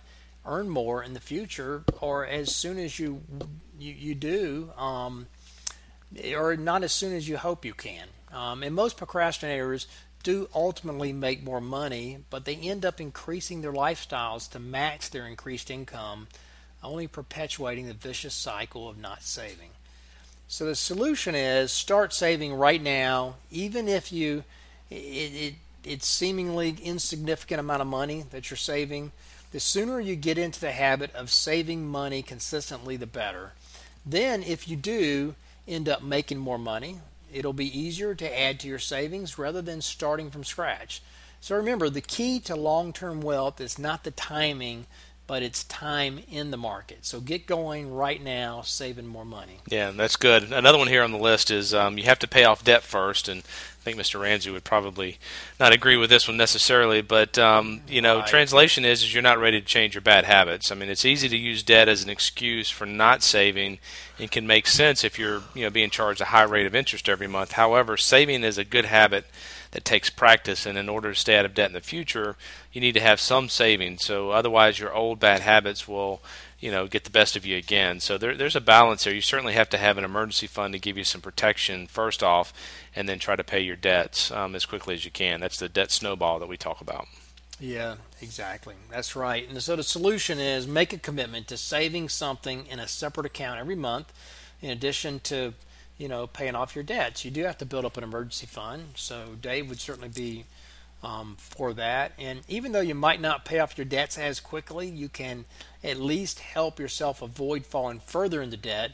earn 0.45 0.69
more 0.69 1.03
in 1.03 1.13
the 1.13 1.19
future, 1.19 1.83
or 1.99 2.25
as 2.25 2.55
soon 2.55 2.77
as 2.77 2.99
you 2.99 3.21
you, 3.79 3.93
you 3.93 4.15
do, 4.15 4.71
um, 4.77 5.27
or 6.35 6.55
not 6.55 6.83
as 6.83 6.91
soon 6.91 7.13
as 7.13 7.27
you 7.27 7.37
hope 7.37 7.65
you 7.65 7.73
can. 7.73 8.07
Um, 8.33 8.63
and 8.63 8.75
most 8.75 8.97
procrastinators 8.97 9.85
do 10.23 10.49
ultimately 10.53 11.13
make 11.13 11.43
more 11.43 11.61
money, 11.61 12.19
but 12.29 12.45
they 12.45 12.55
end 12.55 12.85
up 12.85 12.99
increasing 12.99 13.61
their 13.61 13.71
lifestyles 13.71 14.49
to 14.51 14.59
match 14.59 15.09
their 15.09 15.25
increased 15.25 15.71
income, 15.71 16.27
only 16.83 17.07
perpetuating 17.07 17.87
the 17.87 17.93
vicious 17.93 18.33
cycle 18.33 18.89
of 18.89 18.97
not 18.97 19.23
saving. 19.23 19.69
So 20.47 20.65
the 20.65 20.75
solution 20.75 21.35
is 21.35 21.71
start 21.71 22.13
saving 22.13 22.53
right 22.53 22.81
now, 22.81 23.35
even 23.51 23.87
if 23.87 24.11
you 24.11 24.43
it, 24.89 24.95
it 24.95 25.53
it's 25.83 26.07
seemingly 26.07 26.77
insignificant 26.83 27.59
amount 27.59 27.81
of 27.81 27.87
money 27.87 28.25
that 28.31 28.49
you're 28.49 28.57
saving. 28.57 29.11
The 29.51 29.59
sooner 29.59 29.99
you 29.99 30.15
get 30.15 30.37
into 30.37 30.59
the 30.59 30.71
habit 30.71 31.13
of 31.15 31.31
saving 31.31 31.87
money 31.87 32.21
consistently, 32.21 32.97
the 32.97 33.07
better. 33.07 33.53
Then, 34.05 34.43
if 34.43 34.67
you 34.67 34.75
do 34.75 35.35
end 35.67 35.89
up 35.89 36.01
making 36.01 36.37
more 36.37 36.57
money, 36.57 36.99
it'll 37.33 37.53
be 37.53 37.79
easier 37.79 38.15
to 38.15 38.39
add 38.39 38.59
to 38.61 38.67
your 38.67 38.79
savings 38.79 39.37
rather 39.37 39.61
than 39.61 39.81
starting 39.81 40.29
from 40.29 40.43
scratch. 40.43 41.01
So 41.41 41.55
remember, 41.55 41.89
the 41.89 42.01
key 42.01 42.39
to 42.41 42.55
long 42.55 42.93
term 42.93 43.21
wealth 43.21 43.61
is 43.61 43.77
not 43.77 44.03
the 44.03 44.11
timing, 44.11 44.85
but 45.27 45.43
it's 45.43 45.63
time 45.65 46.21
in 46.31 46.51
the 46.51 46.57
market. 46.57 47.05
So 47.05 47.19
get 47.19 47.45
going 47.45 47.93
right 47.93 48.23
now, 48.23 48.61
saving 48.61 49.07
more 49.07 49.25
money. 49.25 49.59
Yeah, 49.69 49.91
that's 49.91 50.15
good. 50.15 50.51
Another 50.51 50.77
one 50.77 50.87
here 50.87 51.03
on 51.03 51.11
the 51.11 51.17
list 51.17 51.51
is 51.51 51.73
um, 51.73 51.97
you 51.97 52.05
have 52.05 52.19
to 52.19 52.27
pay 52.27 52.45
off 52.45 52.63
debt 52.63 52.83
first, 52.83 53.27
and 53.27 53.43
think 53.87 53.99
Mr. 53.99 54.19
Ramsey 54.19 54.51
would 54.51 54.63
probably 54.63 55.17
not 55.59 55.73
agree 55.73 55.95
with 55.95 56.09
this 56.09 56.27
one 56.27 56.37
necessarily. 56.37 57.01
But 57.01 57.37
um, 57.37 57.81
you 57.87 58.01
know, 58.01 58.19
right. 58.19 58.27
translation 58.27 58.85
is 58.85 59.03
is 59.03 59.13
you're 59.13 59.23
not 59.23 59.39
ready 59.39 59.59
to 59.59 59.65
change 59.65 59.95
your 59.95 60.01
bad 60.01 60.25
habits. 60.25 60.71
I 60.71 60.75
mean, 60.75 60.89
it's 60.89 61.05
easy 61.05 61.29
to 61.29 61.37
use 61.37 61.63
debt 61.63 61.87
as 61.87 62.03
an 62.03 62.09
excuse 62.09 62.69
for 62.69 62.85
not 62.85 63.23
saving, 63.23 63.79
and 64.19 64.29
can 64.29 64.45
make 64.45 64.67
sense 64.67 65.03
if 65.03 65.17
you're 65.17 65.43
you 65.53 65.63
know 65.63 65.69
being 65.69 65.89
charged 65.89 66.21
a 66.21 66.25
high 66.25 66.43
rate 66.43 66.65
of 66.65 66.75
interest 66.75 67.07
every 67.07 67.27
month. 67.27 67.53
However, 67.53 67.97
saving 67.97 68.43
is 68.43 68.57
a 68.57 68.65
good 68.65 68.85
habit 68.85 69.25
that 69.71 69.85
takes 69.85 70.09
practice. 70.09 70.65
And 70.65 70.77
in 70.77 70.89
order 70.89 71.13
to 71.13 71.19
stay 71.19 71.37
out 71.37 71.45
of 71.45 71.53
debt 71.53 71.69
in 71.69 71.73
the 71.73 71.81
future, 71.81 72.35
you 72.71 72.81
need 72.81 72.93
to 72.93 72.99
have 72.99 73.19
some 73.19 73.49
savings. 73.49 74.05
So 74.05 74.31
otherwise, 74.31 74.79
your 74.79 74.93
old 74.93 75.19
bad 75.19 75.41
habits 75.41 75.87
will, 75.87 76.21
you 76.59 76.71
know, 76.71 76.87
get 76.87 77.03
the 77.03 77.11
best 77.11 77.35
of 77.35 77.45
you 77.45 77.57
again. 77.57 77.99
So 77.99 78.17
there, 78.17 78.35
there's 78.35 78.55
a 78.55 78.61
balance 78.61 79.03
there. 79.03 79.13
You 79.13 79.21
certainly 79.21 79.53
have 79.53 79.69
to 79.69 79.77
have 79.77 79.97
an 79.97 80.03
emergency 80.03 80.47
fund 80.47 80.73
to 80.73 80.79
give 80.79 80.97
you 80.97 81.03
some 81.03 81.21
protection 81.21 81.87
first 81.87 82.23
off, 82.23 82.53
and 82.95 83.07
then 83.07 83.19
try 83.19 83.35
to 83.35 83.43
pay 83.43 83.61
your 83.61 83.75
debts 83.75 84.31
um, 84.31 84.55
as 84.55 84.65
quickly 84.65 84.95
as 84.95 85.05
you 85.05 85.11
can. 85.11 85.39
That's 85.39 85.59
the 85.59 85.69
debt 85.69 85.91
snowball 85.91 86.39
that 86.39 86.49
we 86.49 86.57
talk 86.57 86.81
about. 86.81 87.07
Yeah, 87.59 87.95
exactly. 88.21 88.75
That's 88.91 89.15
right. 89.15 89.47
And 89.47 89.61
so 89.61 89.75
the 89.75 89.83
solution 89.83 90.39
is 90.39 90.67
make 90.67 90.93
a 90.93 90.99
commitment 90.99 91.47
to 91.47 91.57
saving 91.57 92.09
something 92.09 92.67
in 92.67 92.79
a 92.79 92.87
separate 92.87 93.25
account 93.25 93.59
every 93.59 93.75
month, 93.75 94.13
in 94.61 94.69
addition 94.69 95.19
to 95.21 95.53
you 95.97 96.07
know, 96.07 96.27
paying 96.27 96.55
off 96.55 96.75
your 96.75 96.83
debts. 96.83 97.25
You 97.25 97.31
do 97.31 97.43
have 97.43 97.57
to 97.57 97.65
build 97.65 97.85
up 97.85 97.97
an 97.97 98.03
emergency 98.03 98.45
fund. 98.45 98.89
So 98.95 99.35
Dave 99.41 99.69
would 99.69 99.79
certainly 99.79 100.09
be 100.09 100.45
um, 101.03 101.35
for 101.37 101.73
that. 101.73 102.13
And 102.17 102.41
even 102.47 102.71
though 102.71 102.81
you 102.81 102.95
might 102.95 103.21
not 103.21 103.45
pay 103.45 103.59
off 103.59 103.77
your 103.77 103.85
debts 103.85 104.17
as 104.17 104.39
quickly, 104.39 104.87
you 104.87 105.09
can 105.09 105.45
at 105.83 105.97
least 105.97 106.39
help 106.39 106.79
yourself 106.79 107.21
avoid 107.21 107.65
falling 107.65 107.99
further 107.99 108.41
into 108.41 108.57
debt 108.57 108.91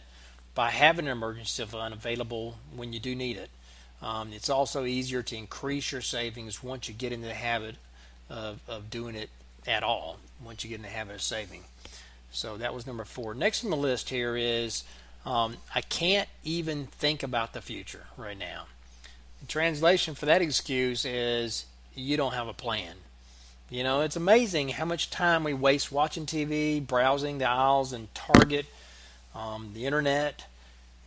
by 0.55 0.69
having 0.69 1.05
an 1.05 1.11
emergency 1.11 1.65
fund 1.65 1.93
available 1.93 2.57
when 2.75 2.93
you 2.93 2.99
do 2.99 3.15
need 3.15 3.37
it. 3.37 3.49
Um, 4.01 4.33
it's 4.33 4.49
also 4.49 4.83
easier 4.83 5.23
to 5.23 5.35
increase 5.35 5.91
your 5.91 6.01
savings 6.01 6.61
once 6.61 6.87
you 6.89 6.93
get 6.93 7.13
into 7.13 7.27
the 7.27 7.33
habit 7.33 7.75
of, 8.29 8.59
of 8.67 8.89
doing 8.89 9.15
it 9.15 9.29
at 9.65 9.81
all, 9.81 10.19
once 10.43 10.63
you 10.63 10.69
get 10.69 10.75
in 10.75 10.81
the 10.81 10.89
habit 10.89 11.15
of 11.15 11.21
saving. 11.21 11.63
So 12.31 12.57
that 12.57 12.73
was 12.73 12.85
number 12.85 13.05
four. 13.05 13.33
Next 13.33 13.63
on 13.63 13.69
the 13.69 13.77
list 13.77 14.09
here 14.09 14.35
is 14.35 14.83
um, 15.25 15.55
I 15.73 15.81
can't 15.81 16.27
even 16.43 16.87
think 16.87 17.23
about 17.23 17.53
the 17.53 17.61
future 17.61 18.07
right 18.17 18.37
now. 18.37 18.65
The 19.39 19.47
translation 19.47 20.15
for 20.15 20.25
that 20.25 20.41
excuse 20.41 21.05
is 21.05 21.65
you 21.95 22.17
don't 22.17 22.33
have 22.33 22.47
a 22.47 22.53
plan. 22.53 22.95
You 23.69 23.83
know, 23.83 24.01
it's 24.01 24.15
amazing 24.15 24.69
how 24.69 24.85
much 24.85 25.09
time 25.09 25.43
we 25.43 25.53
waste 25.53 25.91
watching 25.91 26.25
TV, 26.25 26.85
browsing 26.85 27.37
the 27.37 27.49
aisles 27.49 27.93
in 27.93 28.09
Target, 28.13 28.65
um, 29.33 29.71
the 29.73 29.85
internet, 29.85 30.45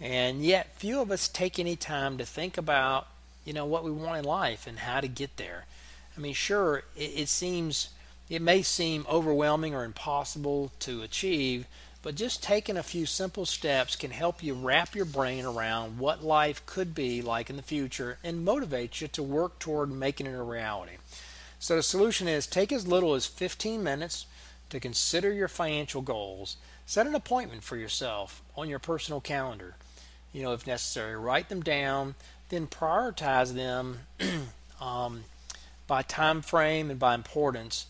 and 0.01 0.43
yet 0.43 0.75
few 0.77 1.01
of 1.01 1.11
us 1.11 1.29
take 1.29 1.59
any 1.59 1.77
time 1.77 2.19
to 2.19 2.25
think 2.25 2.59
about, 2.59 3.07
you 3.45 3.53
know, 3.53 3.65
what 3.65 3.85
we 3.85 3.91
want 3.91 4.19
in 4.19 4.25
life 4.25 4.67
and 4.67 4.81
how 4.81 5.01
to 5.01 5.09
get 5.09 5.37
there. 5.37 5.65
I 6.17 6.21
mean, 6.21 6.35
sure, 6.35 6.83
it, 6.97 7.13
it 7.15 7.29
seems, 7.29 7.91
it 8.29 8.43
may 8.43 8.63
seem 8.63 9.07
overwhelming 9.09 9.75
or 9.75 9.85
impossible 9.85 10.73
to 10.81 11.03
achieve, 11.03 11.67
but 12.07 12.15
just 12.15 12.41
taking 12.41 12.77
a 12.77 12.85
few 12.85 13.05
simple 13.05 13.45
steps 13.45 13.97
can 13.97 14.13
help 14.13 14.41
you 14.41 14.55
wrap 14.55 14.95
your 14.95 15.05
brain 15.05 15.45
around 15.45 15.99
what 15.99 16.23
life 16.23 16.65
could 16.65 16.95
be 16.95 17.21
like 17.21 17.51
in 17.51 17.57
the 17.57 17.63
future 17.63 18.17
and 18.23 18.45
motivate 18.45 19.01
you 19.01 19.09
to 19.09 19.25
work 19.25 19.59
toward 19.59 19.91
making 19.91 20.25
it 20.25 20.39
a 20.39 20.41
reality. 20.41 20.99
So 21.59 21.75
the 21.75 21.83
solution 21.83 22.29
is 22.29 22.47
take 22.47 22.71
as 22.71 22.87
little 22.87 23.15
as 23.15 23.27
15 23.27 23.83
minutes 23.83 24.27
to 24.71 24.79
consider 24.79 25.33
your 25.33 25.49
financial 25.49 26.01
goals. 26.01 26.59
Set 26.87 27.09
an 27.09 27.15
appointment 27.17 27.65
for 27.65 27.77
yourself 27.77 28.41
on 28.57 28.69
your 28.69 28.79
personal 28.79 29.21
calendar. 29.21 29.75
You 30.33 30.45
know, 30.45 30.53
if 30.53 30.65
necessary, 30.65 31.17
write 31.17 31.49
them 31.49 31.61
down, 31.61 32.15
then 32.51 32.69
prioritize 32.69 33.53
them 33.53 34.03
um, 34.81 35.25
by 35.89 36.03
time 36.03 36.41
frame 36.41 36.89
and 36.89 37.01
by 37.01 37.17
importance 37.17 37.87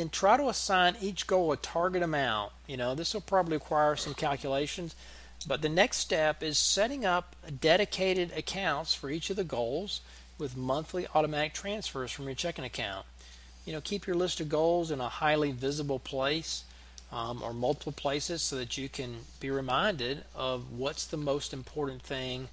then 0.00 0.08
try 0.08 0.36
to 0.36 0.48
assign 0.48 0.96
each 1.00 1.26
goal 1.26 1.52
a 1.52 1.56
target 1.56 2.02
amount. 2.02 2.52
You 2.66 2.76
know, 2.76 2.94
this 2.94 3.12
will 3.12 3.20
probably 3.20 3.56
require 3.56 3.96
some 3.96 4.14
calculations, 4.14 4.96
but 5.46 5.62
the 5.62 5.68
next 5.68 5.98
step 5.98 6.42
is 6.42 6.58
setting 6.58 7.04
up 7.04 7.36
dedicated 7.60 8.32
accounts 8.36 8.94
for 8.94 9.10
each 9.10 9.30
of 9.30 9.36
the 9.36 9.44
goals 9.44 10.00
with 10.38 10.56
monthly 10.56 11.06
automatic 11.14 11.52
transfers 11.52 12.10
from 12.10 12.24
your 12.24 12.34
checking 12.34 12.64
account. 12.64 13.04
You 13.66 13.74
know, 13.74 13.80
keep 13.80 14.06
your 14.06 14.16
list 14.16 14.40
of 14.40 14.48
goals 14.48 14.90
in 14.90 15.00
a 15.00 15.08
highly 15.08 15.52
visible 15.52 15.98
place 15.98 16.64
um, 17.12 17.42
or 17.42 17.52
multiple 17.52 17.92
places 17.92 18.40
so 18.40 18.56
that 18.56 18.78
you 18.78 18.88
can 18.88 19.16
be 19.38 19.50
reminded 19.50 20.24
of 20.34 20.72
what's 20.72 21.06
the 21.06 21.18
most 21.18 21.52
important 21.52 22.02
thing 22.02 22.48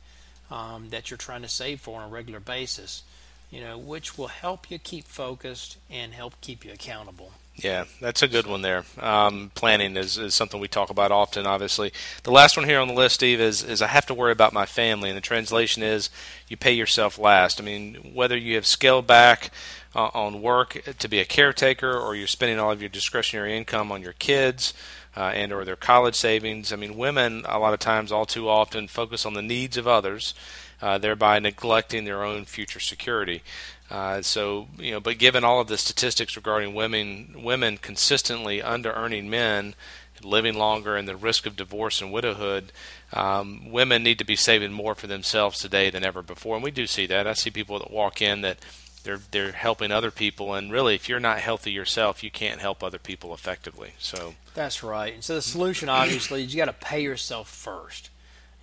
um, 0.51 0.89
that 0.89 1.09
you're 1.09 1.17
trying 1.17 1.43
to 1.43 1.47
save 1.47 1.79
for 1.79 2.01
on 2.01 2.09
a 2.09 2.11
regular 2.11 2.39
basis 2.39 3.03
you 3.49 3.61
know, 3.61 3.77
which 3.77 4.17
will 4.17 4.27
help 4.27 4.69
you 4.69 4.77
keep 4.77 5.05
focused 5.05 5.77
and 5.89 6.13
help 6.13 6.33
keep 6.41 6.65
you 6.65 6.71
accountable. 6.71 7.31
Yeah, 7.55 7.85
that's 7.99 8.21
a 8.21 8.27
good 8.27 8.45
one 8.45 8.61
there. 8.61 8.83
Um, 8.99 9.51
planning 9.55 9.97
is, 9.97 10.17
is 10.19 10.35
something 10.35 10.59
we 10.59 10.67
talk 10.67 10.91
about 10.91 11.11
often, 11.11 11.47
obviously. 11.47 11.91
The 12.21 12.31
last 12.31 12.55
one 12.55 12.67
here 12.67 12.79
on 12.79 12.87
the 12.87 12.93
list, 12.93 13.15
Steve, 13.15 13.41
is, 13.41 13.63
is 13.63 13.81
I 13.81 13.87
have 13.87 14.05
to 14.07 14.13
worry 14.13 14.31
about 14.31 14.53
my 14.53 14.67
family. 14.67 15.09
And 15.09 15.17
the 15.17 15.21
translation 15.21 15.81
is 15.81 16.11
you 16.47 16.55
pay 16.55 16.73
yourself 16.73 17.17
last. 17.17 17.59
I 17.59 17.63
mean, 17.63 18.11
whether 18.13 18.37
you 18.37 18.55
have 18.55 18.67
scaled 18.67 19.07
back 19.07 19.49
uh, 19.95 20.11
on 20.13 20.43
work 20.43 20.79
to 20.99 21.07
be 21.07 21.19
a 21.19 21.25
caretaker 21.25 21.91
or 21.97 22.13
you're 22.13 22.27
spending 22.27 22.59
all 22.59 22.71
of 22.71 22.81
your 22.81 22.89
discretionary 22.89 23.57
income 23.57 23.91
on 23.91 24.03
your 24.03 24.13
kids 24.13 24.75
uh, 25.15 25.31
and 25.33 25.51
or 25.51 25.65
their 25.65 25.75
college 25.75 26.13
savings. 26.13 26.71
I 26.71 26.75
mean, 26.75 26.95
women, 26.95 27.43
a 27.47 27.57
lot 27.57 27.73
of 27.73 27.79
times, 27.79 28.11
all 28.11 28.27
too 28.27 28.47
often, 28.47 28.87
focus 28.87 29.25
on 29.25 29.33
the 29.33 29.41
needs 29.41 29.77
of 29.77 29.87
others 29.87 30.35
uh, 30.81 30.97
thereby 30.97 31.39
neglecting 31.39 32.05
their 32.05 32.23
own 32.23 32.45
future 32.45 32.79
security. 32.79 33.41
Uh, 33.89 34.21
so 34.21 34.67
you 34.77 34.91
know, 34.91 34.99
but 34.99 35.17
given 35.17 35.43
all 35.43 35.61
of 35.61 35.67
the 35.67 35.77
statistics 35.77 36.35
regarding 36.35 36.73
women, 36.73 37.41
women 37.43 37.77
consistently 37.77 38.61
under 38.61 38.91
earning 38.91 39.29
men, 39.29 39.75
living 40.21 40.55
longer, 40.55 40.95
and 40.95 41.07
the 41.07 41.15
risk 41.15 41.45
of 41.45 41.55
divorce 41.55 42.01
and 42.01 42.11
widowhood, 42.11 42.71
um, 43.13 43.71
women 43.71 44.03
need 44.03 44.19
to 44.19 44.25
be 44.25 44.35
saving 44.35 44.73
more 44.73 44.93
for 44.93 45.07
themselves 45.07 45.59
today 45.59 45.89
than 45.89 46.03
ever 46.03 46.21
before. 46.21 46.55
And 46.55 46.63
we 46.63 46.71
do 46.71 46.85
see 46.85 47.05
that. 47.07 47.27
I 47.27 47.33
see 47.33 47.49
people 47.49 47.79
that 47.79 47.91
walk 47.91 48.21
in 48.21 48.41
that 48.41 48.57
they're 49.03 49.21
they're 49.31 49.53
helping 49.53 49.91
other 49.91 50.11
people, 50.11 50.53
and 50.53 50.71
really, 50.71 50.93
if 50.93 51.07
you're 51.07 51.19
not 51.19 51.39
healthy 51.39 51.71
yourself, 51.71 52.23
you 52.23 52.29
can't 52.29 52.59
help 52.59 52.83
other 52.83 52.99
people 52.99 53.33
effectively. 53.33 53.91
So 53.99 54.35
that's 54.53 54.83
right. 54.83 55.13
And 55.13 55.23
so 55.23 55.35
the 55.35 55.41
solution, 55.41 55.87
obviously, 55.87 56.43
is 56.43 56.53
you 56.53 56.57
got 56.57 56.65
to 56.65 56.73
pay 56.73 57.01
yourself 57.01 57.47
first. 57.49 58.09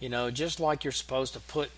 You 0.00 0.10
know, 0.10 0.30
just 0.30 0.60
like 0.60 0.84
you're 0.84 0.92
supposed 0.92 1.32
to 1.32 1.40
put 1.40 1.70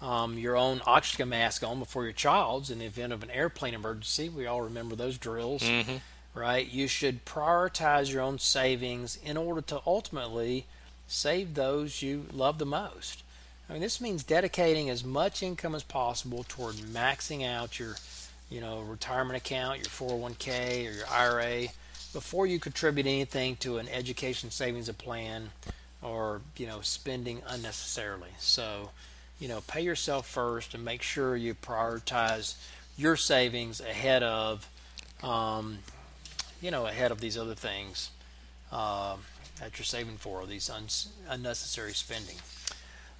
um, 0.00 0.38
your 0.38 0.56
own 0.56 0.80
oxygen 0.86 1.30
mask 1.30 1.62
on 1.62 1.78
before 1.78 2.04
your 2.04 2.12
child's 2.12 2.70
in 2.70 2.80
the 2.80 2.84
event 2.84 3.12
of 3.12 3.22
an 3.22 3.30
airplane 3.30 3.74
emergency. 3.74 4.28
We 4.28 4.46
all 4.46 4.62
remember 4.62 4.94
those 4.94 5.18
drills, 5.18 5.62
mm-hmm. 5.62 5.96
right? 6.38 6.70
You 6.70 6.86
should 6.86 7.24
prioritize 7.24 8.12
your 8.12 8.22
own 8.22 8.38
savings 8.38 9.18
in 9.24 9.36
order 9.36 9.62
to 9.62 9.80
ultimately 9.86 10.66
save 11.08 11.54
those 11.54 12.02
you 12.02 12.26
love 12.32 12.58
the 12.58 12.66
most. 12.66 13.22
I 13.68 13.72
mean, 13.72 13.82
this 13.82 14.00
means 14.00 14.22
dedicating 14.22 14.90
as 14.90 15.04
much 15.04 15.42
income 15.42 15.74
as 15.74 15.82
possible 15.82 16.44
toward 16.48 16.76
maxing 16.76 17.44
out 17.44 17.78
your, 17.78 17.96
you 18.48 18.60
know, 18.60 18.80
retirement 18.80 19.36
account, 19.36 19.78
your 19.78 19.86
401k 19.86 20.88
or 20.88 20.92
your 20.92 21.08
IRA 21.08 21.68
before 22.12 22.46
you 22.46 22.60
contribute 22.60 23.06
anything 23.06 23.56
to 23.56 23.78
an 23.78 23.88
education 23.88 24.50
savings 24.50 24.88
plan 24.92 25.50
or, 26.00 26.42
you 26.56 26.66
know, 26.66 26.80
spending 26.80 27.42
unnecessarily. 27.48 28.30
So, 28.38 28.90
you 29.38 29.48
know, 29.48 29.60
pay 29.66 29.80
yourself 29.80 30.26
first 30.26 30.74
and 30.74 30.84
make 30.84 31.02
sure 31.02 31.36
you 31.36 31.54
prioritize 31.54 32.56
your 32.96 33.16
savings 33.16 33.80
ahead 33.80 34.22
of, 34.22 34.68
um, 35.22 35.78
you 36.62 36.70
know, 36.70 36.86
ahead 36.86 37.10
of 37.10 37.20
these 37.20 37.36
other 37.36 37.54
things 37.54 38.10
uh, 38.72 39.16
that 39.60 39.78
you're 39.78 39.84
saving 39.84 40.16
for, 40.16 40.46
these 40.46 40.70
un- 40.70 40.86
unnecessary 41.28 41.92
spending. 41.92 42.36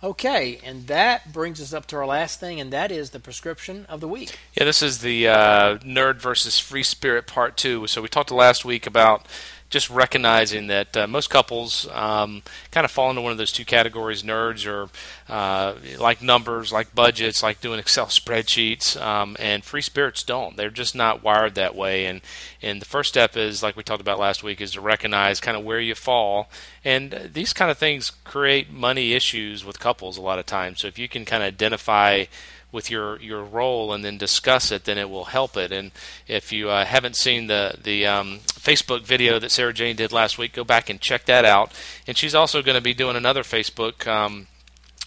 Okay, 0.02 0.61
and 0.62 0.87
that 0.88 1.33
brings 1.33 1.61
us 1.61 1.72
up 1.72 1.87
to 1.87 1.96
our 1.96 2.07
last 2.07 2.38
thing, 2.38 2.61
and 2.61 2.70
that 2.70 2.92
is 2.92 3.11
the 3.11 3.18
prescription 3.18 3.87
of 3.88 4.00
the 4.00 4.09
week. 4.09 4.38
Yeah, 4.55 4.64
this 4.64 4.83
is 4.83 4.98
the 4.98 5.26
uh, 5.26 5.79
nerd 5.79 6.16
versus 6.16 6.59
free 6.59 6.83
spirit 6.83 7.26
part 7.26 7.57
two. 7.57 7.87
So 7.87 8.02
we 8.02 8.09
talked 8.09 8.31
last 8.31 8.62
week 8.64 8.87
about 8.87 9.26
just 9.68 9.90
recognizing 9.90 10.68
that 10.68 10.96
uh, 10.96 11.07
most 11.07 11.29
couples 11.29 11.88
um, 11.92 12.42
kind 12.70 12.85
of 12.85 12.90
fall 12.90 13.11
into 13.11 13.22
one 13.22 13.33
of 13.33 13.38
those 13.38 13.52
two 13.52 13.64
categories: 13.64 14.22
nerds 14.22 14.66
or 14.66 14.88
uh, 15.29 15.74
like 15.98 16.22
numbers, 16.22 16.72
like 16.72 16.94
budgets, 16.94 17.42
like 17.42 17.61
doing 17.61 17.79
Excel 17.79 18.07
spreadsheets, 18.07 19.00
um, 19.00 19.37
and 19.40 19.64
free 19.64 19.83
spirits 19.83 20.22
don't. 20.22 20.57
They're 20.57 20.70
just 20.70 20.94
not 20.94 21.22
wired 21.22 21.55
that 21.57 21.74
way. 21.74 22.07
And 22.07 22.20
and 22.62 22.81
the 22.81 22.87
first 22.87 23.09
step 23.09 23.37
is, 23.37 23.62
like 23.62 23.76
we 23.76 23.83
talked 23.83 24.00
about 24.00 24.18
last 24.18 24.42
week, 24.42 24.61
is 24.61 24.72
to 24.72 24.81
recognize 24.81 25.40
kind 25.40 25.57
of 25.57 25.64
where 25.64 25.81
you 25.81 25.94
fall. 25.94 26.48
And 26.85 27.31
these 27.33 27.52
kind 27.52 27.70
of 27.70 27.79
things 27.79 28.11
create 28.24 28.70
money 28.70 29.12
issues 29.12 29.64
with 29.64 29.81
couples 29.81 30.16
a 30.16 30.22
lot 30.22 30.38
of 30.38 30.46
times. 30.46 30.81
So 30.81 30.87
if 30.87 30.98
you 30.98 31.09
can 31.09 31.24
kind 31.24 31.42
of 31.42 31.48
identify 31.48 32.26
with 32.72 32.90
your, 32.90 33.18
your 33.20 33.42
role 33.42 33.92
and 33.92 34.05
then 34.05 34.18
discuss 34.18 34.70
it, 34.70 34.85
then 34.85 34.98
it 34.98 35.09
will 35.09 35.26
help 35.26 35.57
it. 35.57 35.72
And 35.72 35.92
if 36.26 36.52
you 36.52 36.68
uh, 36.68 36.85
haven't 36.85 37.16
seen 37.16 37.46
the 37.46 37.76
the 37.83 38.07
um, 38.07 38.40
Facebook 38.44 39.02
video 39.02 39.38
that 39.38 39.50
Sarah 39.50 39.72
Jane 39.72 39.96
did 39.96 40.12
last 40.12 40.38
week, 40.38 40.52
go 40.52 40.64
back 40.64 40.90
and 40.90 41.00
check 41.00 41.24
that 41.26 41.44
out. 41.44 41.72
And 42.07 42.16
she's 42.16 42.35
also 42.35 42.62
going 42.62 42.74
to 42.74 42.83
be 42.83 42.94
doing 42.94 43.16
another 43.16 43.42
Facebook. 43.42 44.07
Um, 44.07 44.48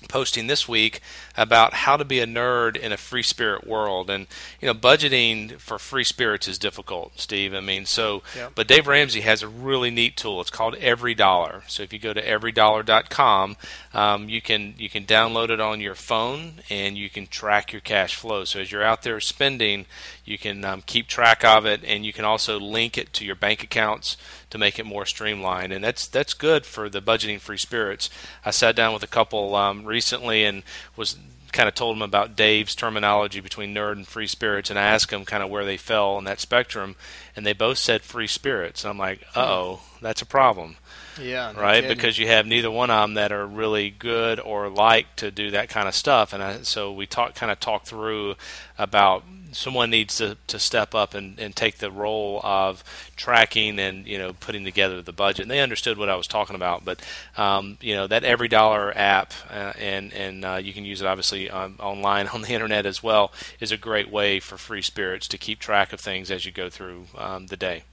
posting 0.08 0.48
this 0.48 0.66
week 0.66 1.02
about 1.40 1.74
how 1.74 1.96
to 1.96 2.04
be 2.04 2.20
a 2.20 2.28
nerd 2.28 2.76
in 2.76 2.92
a 2.92 2.98
free 2.98 3.24
spirit 3.24 3.66
world. 3.66 4.10
And 4.10 4.28
you 4.60 4.68
know 4.68 4.74
budgeting 4.74 5.58
for 5.58 5.80
free 5.80 6.04
spirits 6.04 6.50
is 6.50 6.60
difficult 6.60 7.18
steve. 7.20 7.54
I 7.54 7.62
mean 7.62 7.86
so 7.86 8.22
yep. 8.36 8.52
but 8.56 8.68
dave 8.68 8.88
ramsey 8.88 9.22
has 9.22 9.42
a 9.42 9.48
really 9.48 9.90
neat 9.90 10.18
tool. 10.18 10.42
It's 10.42 10.50
called 10.50 10.76
EveryDollar. 10.76 11.62
So 11.68 11.82
if 11.82 11.94
you 11.94 12.00
go 12.00 12.14
to 12.14 12.22
everydollar.com 12.22 13.56
um, 13.94 14.28
you 14.28 14.42
can 14.42 14.74
you 14.78 14.90
can 14.90 15.06
download 15.06 15.50
it 15.50 15.62
on 15.62 15.80
your 15.80 15.96
phone 15.96 16.56
and 16.70 16.98
you 16.98 17.10
can 17.10 17.26
track 17.26 17.72
your 17.72 17.82
cash 17.82 18.16
flow. 18.16 18.44
So 18.44 18.60
as 18.60 18.72
you're 18.72 18.84
out 18.84 19.04
there 19.04 19.22
spending 19.22 19.86
you 20.30 20.38
can 20.38 20.64
um, 20.64 20.84
keep 20.86 21.08
track 21.08 21.44
of 21.44 21.66
it. 21.66 21.84
And 21.84 22.06
you 22.06 22.14
can 22.14 22.24
also 22.24 22.60
link 22.60 22.98
it 22.98 23.12
to 23.14 23.26
your 23.26 23.36
bank 23.36 23.64
accounts 23.64 24.16
to 24.52 24.58
make 24.58 24.80
it 24.80 24.86
more 24.86 25.06
streamlined, 25.06 25.74
and 25.74 25.84
that's 25.84 26.08
that's 26.08 26.34
good 26.34 26.66
for 26.66 26.90
the 26.90 27.02
budgeting 27.02 27.40
free 27.40 27.58
spirits. 27.58 28.10
I 28.46 28.52
sat 28.52 28.76
down 28.76 28.94
with 28.94 29.04
a 29.04 29.08
couple 29.08 29.56
um, 29.56 29.86
recently 29.86 30.44
and 30.44 30.64
was 30.96 31.18
kind 31.52 31.68
of 31.68 31.76
told 31.76 31.96
them 31.96 32.02
about 32.02 32.36
Dave's 32.36 32.76
terminology 32.76 33.40
between 33.40 33.74
nerd 33.74 33.94
and 33.94 34.08
free 34.08 34.28
spirits, 34.28 34.70
and 34.70 34.78
I 34.78 34.84
asked 34.84 35.12
them 35.12 35.26
kind 35.26 35.44
of 35.44 35.50
where 35.50 35.66
they 35.66 35.78
fell 35.78 36.12
on 36.12 36.24
that 36.26 36.40
spectrum, 36.40 36.96
and 37.36 37.46
they 37.46 37.54
both 37.54 37.78
said 37.78 38.02
free 38.02 38.28
spirits. 38.28 38.84
And 38.84 38.92
I'm 38.92 38.98
like, 38.98 39.22
oh, 39.36 39.82
that's 40.02 40.22
a 40.22 40.26
problem. 40.26 40.78
Yeah. 41.20 41.52
No 41.52 41.62
right, 41.62 41.82
kidding. 41.82 41.96
because 41.98 42.18
you 42.18 42.28
have 42.28 42.46
neither 42.46 42.72
one 42.72 42.90
of 42.90 43.02
them 43.02 43.14
that 43.16 43.32
are 43.32 43.46
really 43.46 43.90
good 43.90 44.40
or 44.40 44.70
like 44.70 45.16
to 45.18 45.32
do 45.32 45.52
that 45.52 45.70
kind 45.70 45.88
of 45.88 45.96
stuff, 45.96 46.34
and 46.34 46.42
I, 46.42 46.62
so 46.62 46.92
we 46.92 47.06
talk 47.06 47.36
kind 47.36 47.52
of 47.52 47.60
talk 47.60 47.86
through 47.86 48.36
about 48.78 49.24
someone 49.52 49.90
needs 49.90 50.18
to, 50.18 50.38
to 50.48 50.60
step 50.60 50.94
up 50.96 51.14
and, 51.14 51.40
and 51.40 51.56
take 51.56 51.78
the 51.78 51.92
role 51.92 52.42
of 52.44 52.84
tracking 53.16 53.80
and 53.80 54.08
you 54.08 54.18
know 54.18 54.34
putting 54.34 54.64
together 54.64 55.02
the 55.02 55.14
budget. 55.14 55.44
And 55.44 55.52
they 55.52 55.60
understood 55.60 55.98
what 55.98 56.10
I 56.10 56.16
was 56.16 56.28
talking 56.28 56.56
about. 56.56 56.86
But 56.86 57.02
um, 57.38 57.78
you 57.82 57.96
know 57.96 58.08
that 58.08 58.24
EveryDollar 58.24 58.96
app 58.96 59.34
uh, 59.50 59.74
and 59.80 60.14
and 60.14 60.46
uh, 60.46 60.56
you 60.56 60.74
can 60.74 60.86
use 60.86 61.02
it 61.02 61.08
obviously 61.08 61.50
um, 61.50 61.76
online 61.80 62.28
on 62.34 62.42
the 62.42 62.54
internet 62.54 62.86
as 62.86 63.04
well 63.04 63.32
is 63.60 63.72
a 63.72 63.78
great 63.78 64.10
way 64.10 64.40
for 64.40 64.58
free 64.58 64.82
spirits 64.82 65.28
to 65.30 65.38
keep 65.38 65.60
track 65.60 65.94
of 65.94 66.00
things 66.00 66.32
as 66.32 66.46
you 66.46 66.52
go 66.52 66.70
through 66.70 67.06
um, 67.18 67.48
the 67.48 67.58
day. 67.58 67.84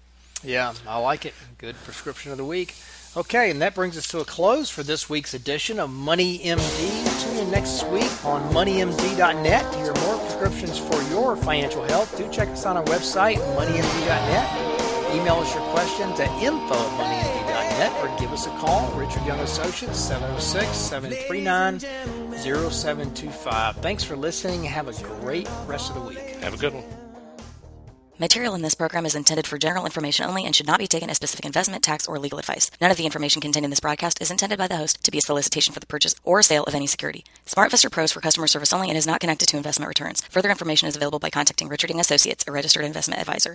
Yeah, 0.43 0.75
I 0.87 0.99
like 0.99 1.25
it. 1.25 1.35
Good 1.59 1.77
prescription 1.85 2.31
of 2.31 2.39
the 2.39 2.45
week. 2.45 2.75
Okay, 3.17 3.51
and 3.51 3.63
that 3.63 3.75
brings 3.75 3.97
us 3.97 4.07
to 4.09 4.21
a 4.21 4.27
close 4.27 4.69
for 4.69 4.83
this 4.83 5.09
week's 5.09 5.33
edition 5.33 5.81
of 5.81 5.89
Money 5.89 6.39
MD. 6.41 7.23
Tune 7.23 7.39
in 7.39 7.51
next 7.51 7.83
week 7.85 8.13
on 8.27 8.43
moneymd.net 8.53 9.73
to 9.73 9.79
hear 9.79 9.95
more 10.05 10.19
prescriptions 10.19 10.79
for 10.79 11.01
your 11.05 11.35
financial 11.35 11.83
health. 11.85 12.15
Do 12.19 12.31
check 12.31 12.49
us 12.49 12.67
on 12.67 12.77
our 12.77 12.85
website, 12.85 13.37
moneymd.net. 13.57 15.15
Email 15.15 15.37
us 15.37 15.55
your 15.55 15.65
questions 15.71 16.21
at 16.21 16.29
info 16.43 16.75
at 16.75 16.91
moneymd.net 17.01 18.05
or 18.05 18.19
give 18.19 18.35
us 18.35 18.47
a 18.47 18.51
call, 18.59 18.93
Richard 18.93 19.25
Young 19.25 19.41
Associates, 19.41 19.99
706 19.99 20.77
739 20.77 21.81
0725. 22.43 23.77
Thanks 23.77 24.05
for 24.05 24.15
listening. 24.15 24.63
Have 24.65 24.89
a 24.89 25.21
great 25.21 25.49
rest 25.67 25.89
of 25.89 25.95
the 25.95 26.03
week. 26.03 26.19
Have 26.19 26.53
a 26.53 26.59
good 26.59 26.75
one. 26.75 26.85
Material 28.19 28.55
in 28.55 28.63
this 28.63 28.75
program 28.75 29.05
is 29.05 29.15
intended 29.15 29.47
for 29.47 29.59
general 29.59 29.85
information 29.85 30.25
only 30.25 30.47
and 30.47 30.57
should 30.57 30.67
not 30.67 30.79
be 30.79 30.87
taken 30.87 31.11
as 31.11 31.19
specific 31.19 31.45
investment, 31.45 31.85
tax, 31.85 32.09
or 32.09 32.19
legal 32.19 32.39
advice. 32.39 32.71
None 32.81 32.91
of 32.91 32.97
the 32.97 33.05
information 33.05 33.43
contained 33.43 33.67
in 33.67 33.69
this 33.69 33.81
broadcast 33.81 34.23
is 34.23 34.31
intended 34.31 34.59
by 34.59 34.67
the 34.67 34.79
host 34.79 35.05
to 35.05 35.11
be 35.11 35.19
a 35.19 35.21
solicitation 35.21 35.75
for 35.75 35.81
the 35.81 35.87
purchase 35.87 36.15
or 36.25 36.41
sale 36.41 36.65
of 36.65 36.75
any 36.75 36.87
security. 36.87 37.27
SmartVestor 37.45 37.93
Pros 37.93 38.13
for 38.13 38.21
customer 38.21 38.47
service 38.47 38.73
only 38.73 38.89
and 38.89 38.97
is 38.97 39.07
not 39.07 39.21
connected 39.21 39.51
to 39.51 39.59
investment 39.59 39.89
returns. 39.89 40.23
Further 40.31 40.49
information 40.49 40.89
is 40.89 40.97
available 40.97 41.19
by 41.19 41.29
contacting 41.29 41.69
Richard 41.69 41.91
Associates, 41.91 42.45
a 42.49 42.53
registered 42.53 42.87
investment 42.87 43.21
advisor. 43.21 43.55